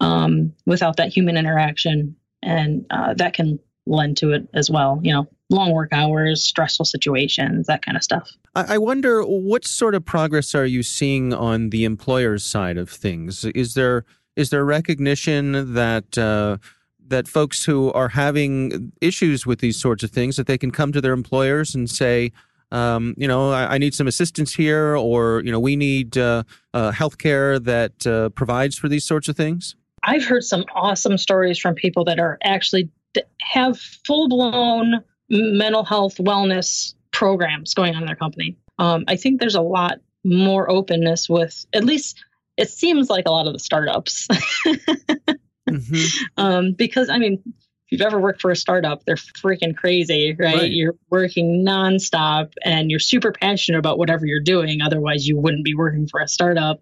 um, 0.00 0.52
without 0.66 0.96
that 0.98 1.12
human 1.12 1.36
interaction. 1.36 2.16
And 2.42 2.86
uh, 2.90 3.14
that 3.14 3.34
can 3.34 3.58
lend 3.86 4.16
to 4.18 4.32
it 4.32 4.48
as 4.54 4.70
well. 4.70 5.00
You 5.02 5.12
know, 5.12 5.28
long 5.50 5.72
work 5.72 5.90
hours, 5.92 6.42
stressful 6.42 6.86
situations, 6.86 7.66
that 7.66 7.84
kind 7.84 7.96
of 7.96 8.02
stuff. 8.02 8.30
I 8.54 8.78
wonder 8.78 9.22
what 9.22 9.64
sort 9.64 9.94
of 9.94 10.04
progress 10.04 10.54
are 10.54 10.66
you 10.66 10.82
seeing 10.82 11.34
on 11.34 11.70
the 11.70 11.84
employer's 11.84 12.44
side 12.44 12.76
of 12.76 12.88
things? 12.88 13.44
Is 13.44 13.74
there 13.74 14.04
is 14.36 14.50
there 14.50 14.64
recognition 14.64 15.74
that 15.74 16.16
uh, 16.18 16.58
that 17.06 17.28
folks 17.28 17.64
who 17.64 17.92
are 17.92 18.08
having 18.08 18.92
issues 19.00 19.46
with 19.46 19.60
these 19.60 19.80
sorts 19.80 20.02
of 20.02 20.10
things 20.10 20.36
that 20.36 20.46
they 20.46 20.58
can 20.58 20.70
come 20.70 20.92
to 20.92 21.00
their 21.00 21.12
employers 21.12 21.74
and 21.74 21.90
say, 21.90 22.32
um, 22.72 23.14
you 23.16 23.28
know, 23.28 23.52
I, 23.52 23.74
I, 23.74 23.78
need 23.78 23.94
some 23.94 24.06
assistance 24.06 24.54
here, 24.54 24.96
or 24.96 25.42
you 25.44 25.52
know, 25.52 25.60
we 25.60 25.76
need 25.76 26.16
uh, 26.16 26.42
uh, 26.72 26.90
health 26.90 27.18
care 27.18 27.58
that 27.58 28.06
uh, 28.06 28.30
provides 28.30 28.76
for 28.76 28.88
these 28.88 29.04
sorts 29.04 29.28
of 29.28 29.36
things? 29.36 29.76
I've 30.02 30.24
heard 30.24 30.44
some 30.44 30.64
awesome 30.74 31.18
stories 31.18 31.58
from 31.58 31.74
people 31.74 32.04
that 32.06 32.18
are 32.18 32.38
actually 32.42 32.90
have 33.40 33.78
full 34.06 34.28
blown 34.28 35.02
mental 35.28 35.84
health 35.84 36.16
wellness 36.16 36.94
programs 37.12 37.74
going 37.74 37.94
on 37.94 38.02
in 38.02 38.06
their 38.06 38.16
company. 38.16 38.56
Um, 38.78 39.04
I 39.06 39.16
think 39.16 39.40
there's 39.40 39.54
a 39.54 39.62
lot 39.62 40.00
more 40.24 40.70
openness 40.70 41.28
with 41.28 41.66
at 41.72 41.84
least 41.84 42.24
it 42.56 42.70
seems 42.70 43.10
like 43.10 43.26
a 43.26 43.30
lot 43.30 43.46
of 43.46 43.52
the 43.52 43.58
startups. 43.58 44.28
mm-hmm. 45.68 46.24
um, 46.36 46.72
because 46.72 47.08
I 47.08 47.18
mean, 47.18 47.42
if 47.44 47.92
you've 47.92 48.00
ever 48.00 48.20
worked 48.20 48.40
for 48.40 48.50
a 48.50 48.56
startup, 48.56 49.04
they're 49.04 49.16
freaking 49.16 49.76
crazy, 49.76 50.34
right? 50.38 50.56
right? 50.56 50.70
You're 50.70 50.96
working 51.10 51.64
nonstop 51.66 52.52
and 52.64 52.90
you're 52.90 53.00
super 53.00 53.32
passionate 53.32 53.78
about 53.78 53.98
whatever 53.98 54.24
you're 54.26 54.40
doing. 54.40 54.80
Otherwise, 54.80 55.26
you 55.26 55.36
wouldn't 55.36 55.64
be 55.64 55.74
working 55.74 56.08
for 56.08 56.20
a 56.20 56.28
startup. 56.28 56.80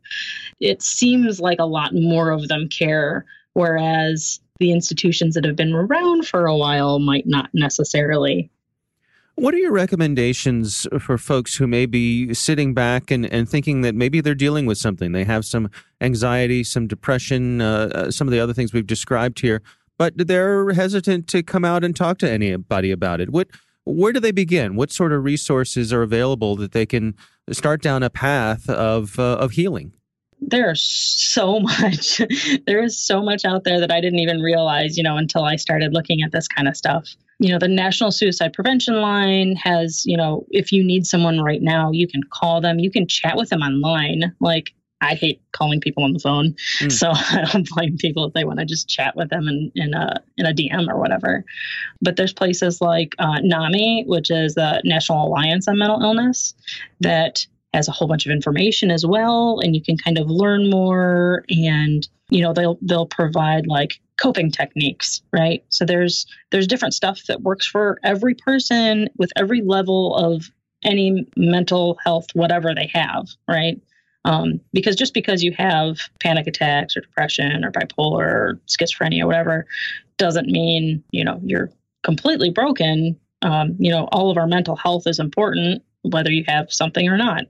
It 0.61 0.83
seems 0.83 1.41
like 1.41 1.59
a 1.59 1.65
lot 1.65 1.93
more 1.95 2.31
of 2.31 2.49
them 2.49 2.69
care. 2.69 3.25
Whereas 3.55 4.41
the 4.63 4.73
institutions 4.73 5.35
that 5.35 5.45
have 5.45 5.57
been 5.57 5.75
around 5.75 6.27
for 6.27 6.47
a 6.47 6.57
while 6.57 7.01
might 7.01 7.27
not 7.27 7.51
necessarily. 7.53 8.49
What 9.35 9.55
are 9.55 9.59
your 9.59 9.73
recommendations 9.73 10.87
for 11.01 11.19
folks 11.19 11.57
who 11.57 11.67
may 11.67 11.85
be 11.85 12.33
sitting 12.33 12.75
back 12.75 13.11
and, 13.11 13.27
and 13.27 13.49
thinking 13.49 13.81
that 13.81 13.95
maybe 13.95 14.21
they're 14.21 14.37
dealing 14.37 14.67
with 14.67 14.79
something? 14.79 15.11
They 15.11 15.25
have 15.25 15.45
some 15.45 15.69
anxiety, 16.01 16.63
some 16.63 16.87
depression, 16.87 17.61
uh, 17.61 17.91
uh 17.93 18.11
some 18.13 18.29
of 18.29 18.33
the 18.33 18.39
other 18.39 18.53
things 18.53 18.73
we've 18.73 18.87
described 18.87 19.41
here, 19.41 19.63
but 19.99 20.13
they're 20.17 20.71
hesitant 20.71 21.27
to 21.29 21.43
come 21.43 21.65
out 21.65 21.83
and 21.83 21.97
talk 21.97 22.19
to 22.19 22.31
anybody 22.31 22.93
about 22.93 23.21
it. 23.21 23.31
What, 23.31 23.49
where 23.85 24.13
do 24.13 24.21
they 24.21 24.31
begin? 24.31 24.77
What 24.77 24.93
sort 24.93 25.13
of 25.13 25.25
resources 25.25 25.93
are 25.93 26.03
available 26.03 26.55
that 26.57 26.71
they 26.71 26.87
can 26.87 27.17
start 27.51 27.83
down 27.83 28.05
a 28.05 28.11
path 28.11 28.69
of, 28.69 29.19
uh, 29.19 29.39
of 29.39 29.53
healing? 29.53 29.93
There's 30.49 30.83
so 30.83 31.61
much 31.81 32.21
there 32.67 32.83
is 32.83 32.99
so 32.99 33.23
much 33.23 33.45
out 33.45 33.65
there 33.65 33.81
that 33.81 33.93
i 33.93 34.01
didn't 34.01 34.19
even 34.19 34.41
realize 34.41 34.97
you 34.97 35.03
know 35.03 35.17
until 35.17 35.45
i 35.45 35.57
started 35.57 35.93
looking 35.93 36.23
at 36.23 36.33
this 36.33 36.49
kind 36.49 36.69
of 36.69 36.77
stuff. 36.77 37.09
You 37.39 37.51
know 37.51 37.59
the 37.59 37.69
national 37.69 38.13
suicide 38.13 38.53
prevention 38.53 39.01
line 39.01 39.57
has 39.57 40.05
you 40.07 40.17
know 40.17 40.47
if 40.51 40.71
you 40.71 40.85
need 40.85 41.07
someone 41.07 41.41
right 41.41 41.63
now 41.63 41.91
you 41.91 42.07
can 42.07 42.23
call 42.31 42.61
them. 42.61 42.79
You 42.79 42.91
can 42.91 43.09
chat 43.09 43.37
with 43.37 43.49
them 43.49 43.63
online. 43.63 44.35
Like 44.41 44.73
i 45.01 45.15
hate 45.15 45.43
calling 45.51 45.81
people 45.81 46.05
on 46.05 46.13
the 46.13 46.21
phone. 46.21 46.55
Mm. 46.81 46.93
so 46.93 47.11
i 47.15 47.45
don't 47.51 47.69
blame 47.71 47.97
people 47.97 48.25
if 48.27 48.33
they 48.33 48.45
want 48.45 48.61
to 48.61 48.65
just 48.65 48.89
chat 48.89 49.17
with 49.17 49.31
them 49.31 49.49
in, 49.49 49.73
in 49.75 49.95
a 49.95 50.23
in 50.37 50.47
a 50.47 50.55
dm 50.55 50.89
or 50.89 50.99
whatever. 50.99 51.45
But 52.01 52.17
there's 52.17 52.33
places 52.33 52.81
like 52.81 53.15
uh, 53.19 53.41
nami 53.43 54.05
which 54.07 54.31
is 54.31 54.55
the 54.55 54.81
national 54.85 55.27
alliance 55.27 55.67
on 55.67 55.79
mental 55.79 56.01
illness 56.01 56.55
that 57.01 57.47
has 57.73 57.89
a 57.89 57.93
whole 57.93 58.09
bunch 58.09 58.27
of 58.27 58.33
information 58.33 58.91
as 58.91 59.05
well 59.07 59.59
and 59.63 59.75
you 59.75 59.83
can 59.83 59.97
kind 59.97 60.19
of 60.19 60.29
learn 60.29 60.71
more 60.71 61.45
and 61.49 62.09
you 62.31 62.43
know 62.43 62.53
they'll 62.53 62.79
they'll 62.83 63.07
provide 63.07 63.67
like 63.67 64.01
coping 64.21 64.51
techniques 64.51 65.23
right? 65.33 65.65
So 65.69 65.85
there's 65.85 66.27
there's 66.51 66.67
different 66.67 66.95
stuff 66.95 67.23
that 67.29 67.43
works 67.43 67.67
for 67.67 67.99
every 68.05 68.35
person 68.35 69.09
with 69.17 69.33
every 69.37 69.63
level 69.63 70.15
of 70.15 70.51
any 70.85 71.27
mental 71.37 71.99
health 72.05 72.27
whatever 72.35 72.75
they 72.75 72.91
have 72.93 73.29
right? 73.49 73.81
Um, 74.25 74.61
because 74.73 74.95
just 74.95 75.15
because 75.15 75.43
you 75.43 75.53
have 75.59 75.99
panic 76.21 76.47
attacks 76.47 76.97
or 76.97 77.01
depression 77.01 77.65
or 77.65 77.73
bipolar 77.73 78.21
or 78.21 78.61
schizophrenia 78.69 79.23
or 79.23 79.27
whatever 79.27 79.67
doesn't 80.19 80.47
mean 80.47 81.03
you 81.11 81.25
know 81.25 81.41
you're 81.43 81.71
completely 82.03 82.51
broken. 82.51 83.19
Um, 83.41 83.77
you 83.79 83.91
know 83.91 84.09
all 84.13 84.31
of 84.31 84.37
our 84.37 84.47
mental 84.47 84.77
health 84.77 85.07
is 85.07 85.19
important 85.19 85.83
whether 86.03 86.31
you 86.31 86.45
have 86.47 86.73
something 86.73 87.09
or 87.09 87.17
not 87.17 87.45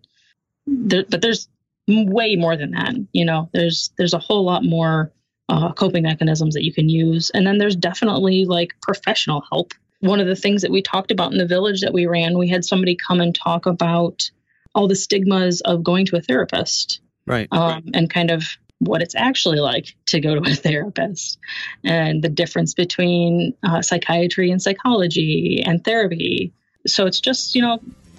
there, 0.67 1.05
but 1.09 1.21
there's 1.23 1.49
way 1.89 2.37
more 2.37 2.57
than 2.57 2.73
that. 2.73 2.95
You 3.13 3.25
know, 3.25 3.49
there's 3.53 3.93
there's 3.99 4.15
a 4.15 4.19
whole 4.19 4.45
lot 4.45 4.65
more 4.65 5.13
uh, 5.49 5.73
coping 5.73 6.05
mechanisms 6.05 6.55
that 6.55 6.65
you 6.65 6.73
can 6.73 6.89
use, 6.89 7.31
and 7.31 7.47
then 7.47 7.59
there's 7.59 7.77
definitely 7.77 8.45
like 8.45 8.75
professional 8.81 9.43
help. 9.51 9.73
One 10.01 10.21
of 10.21 10.27
the 10.27 10.37
things 10.37 10.63
that 10.63 10.71
we 10.71 10.83
talked 10.83 11.11
about 11.11 11.33
in 11.33 11.39
the 11.39 11.47
village 11.47 11.83
that 11.83 11.93
we 11.93 12.07
ran, 12.07 12.37
we 12.37 12.49
had 12.49 12.65
somebody 12.65 12.97
come 12.97 13.21
and 13.21 13.35
talk 13.35 13.67
about 13.67 14.31
all 14.75 14.89
the 14.89 14.97
stigmas 14.97 15.61
of 15.61 15.85
going 15.85 16.07
to 16.07 16.17
a 16.17 16.21
therapist, 16.21 17.01
right? 17.27 17.49
Um, 17.53 17.91
and 17.95 18.11
kind 18.11 18.31
of 18.31 18.45
what 18.79 19.01
it's 19.01 19.15
actually 19.15 19.61
like 19.61 19.95
to 20.07 20.21
go 20.21 20.35
to 20.35 20.51
a 20.51 20.55
therapist 20.57 21.39
and 21.85 22.23
the 22.23 22.29
difference 22.29 22.75
between 22.75 23.55
uh, 23.63 23.81
psychiatry 23.81 24.51
and 24.51 24.61
psychology 24.61 25.63
and 25.65 25.85
therapy. 25.85 26.53
So 26.87 27.07
it's 27.07 27.21
just, 27.21 27.55
you 27.55 27.63
know, 27.63 27.79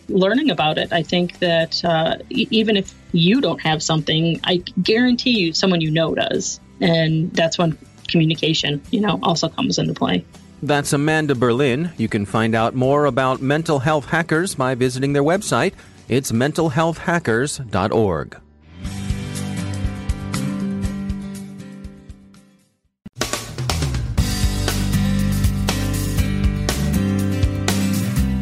learning 0.10 0.50
about 0.50 0.78
it. 0.78 0.92
I 0.92 1.04
think 1.04 1.40
that 1.40 1.84
uh, 1.84 2.18
even 2.30 2.78
if 2.78 2.94
you 3.12 3.42
don't 3.42 3.62
have 3.62 3.84
something, 3.84 4.40
I 4.44 4.58
guarantee 4.82 5.40
you 5.40 5.54
someone 5.54 5.82
you 5.82 5.92
know 5.92 6.16
does. 6.16 6.60
And 6.82 7.32
that's 7.34 7.58
when 7.58 7.78
communication, 8.08 8.82
you 8.92 9.02
know, 9.02 9.20
also 9.24 9.50
comes 9.50 9.78
into 9.78 9.94
play. 9.94 10.26
That's 10.62 10.94
Amanda 10.94 11.36
Berlin. 11.36 11.92
You 11.98 12.08
can 12.08 12.26
find 12.26 12.56
out 12.56 12.74
more 12.74 13.06
about 13.06 13.42
mental 13.42 13.80
health 13.80 14.06
hackers 14.06 14.56
by 14.56 14.76
visiting 14.76 15.14
their 15.14 15.24
website. 15.24 15.74
It's 16.08 16.32
mentalhealthhackers.org. 16.32 18.38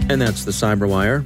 And 0.10 0.22
that's 0.22 0.44
the 0.44 0.52
Cyberwire. 0.52 1.26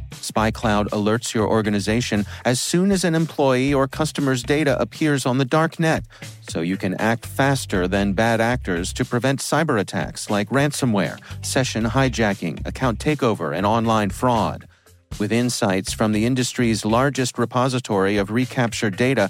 SpyCloud 0.11 0.89
alerts 0.89 1.33
your 1.33 1.47
organization 1.47 2.25
as 2.45 2.61
soon 2.61 2.91
as 2.91 3.03
an 3.03 3.15
employee 3.15 3.73
or 3.73 3.87
customer's 3.87 4.43
data 4.43 4.79
appears 4.79 5.25
on 5.25 5.37
the 5.37 5.45
dark 5.45 5.79
net, 5.79 6.03
so 6.47 6.61
you 6.61 6.77
can 6.77 6.93
act 6.95 7.25
faster 7.25 7.87
than 7.87 8.13
bad 8.13 8.39
actors 8.39 8.93
to 8.93 9.03
prevent 9.03 9.39
cyber 9.39 9.79
attacks 9.79 10.29
like 10.29 10.49
ransomware, 10.49 11.19
session 11.43 11.83
hijacking, 11.85 12.65
account 12.65 12.99
takeover, 12.99 13.55
and 13.55 13.65
online 13.65 14.09
fraud. 14.09 14.67
With 15.19 15.31
insights 15.31 15.91
from 15.91 16.13
the 16.13 16.25
industry's 16.25 16.85
largest 16.85 17.37
repository 17.37 18.17
of 18.17 18.31
recaptured 18.31 18.95
data, 18.95 19.29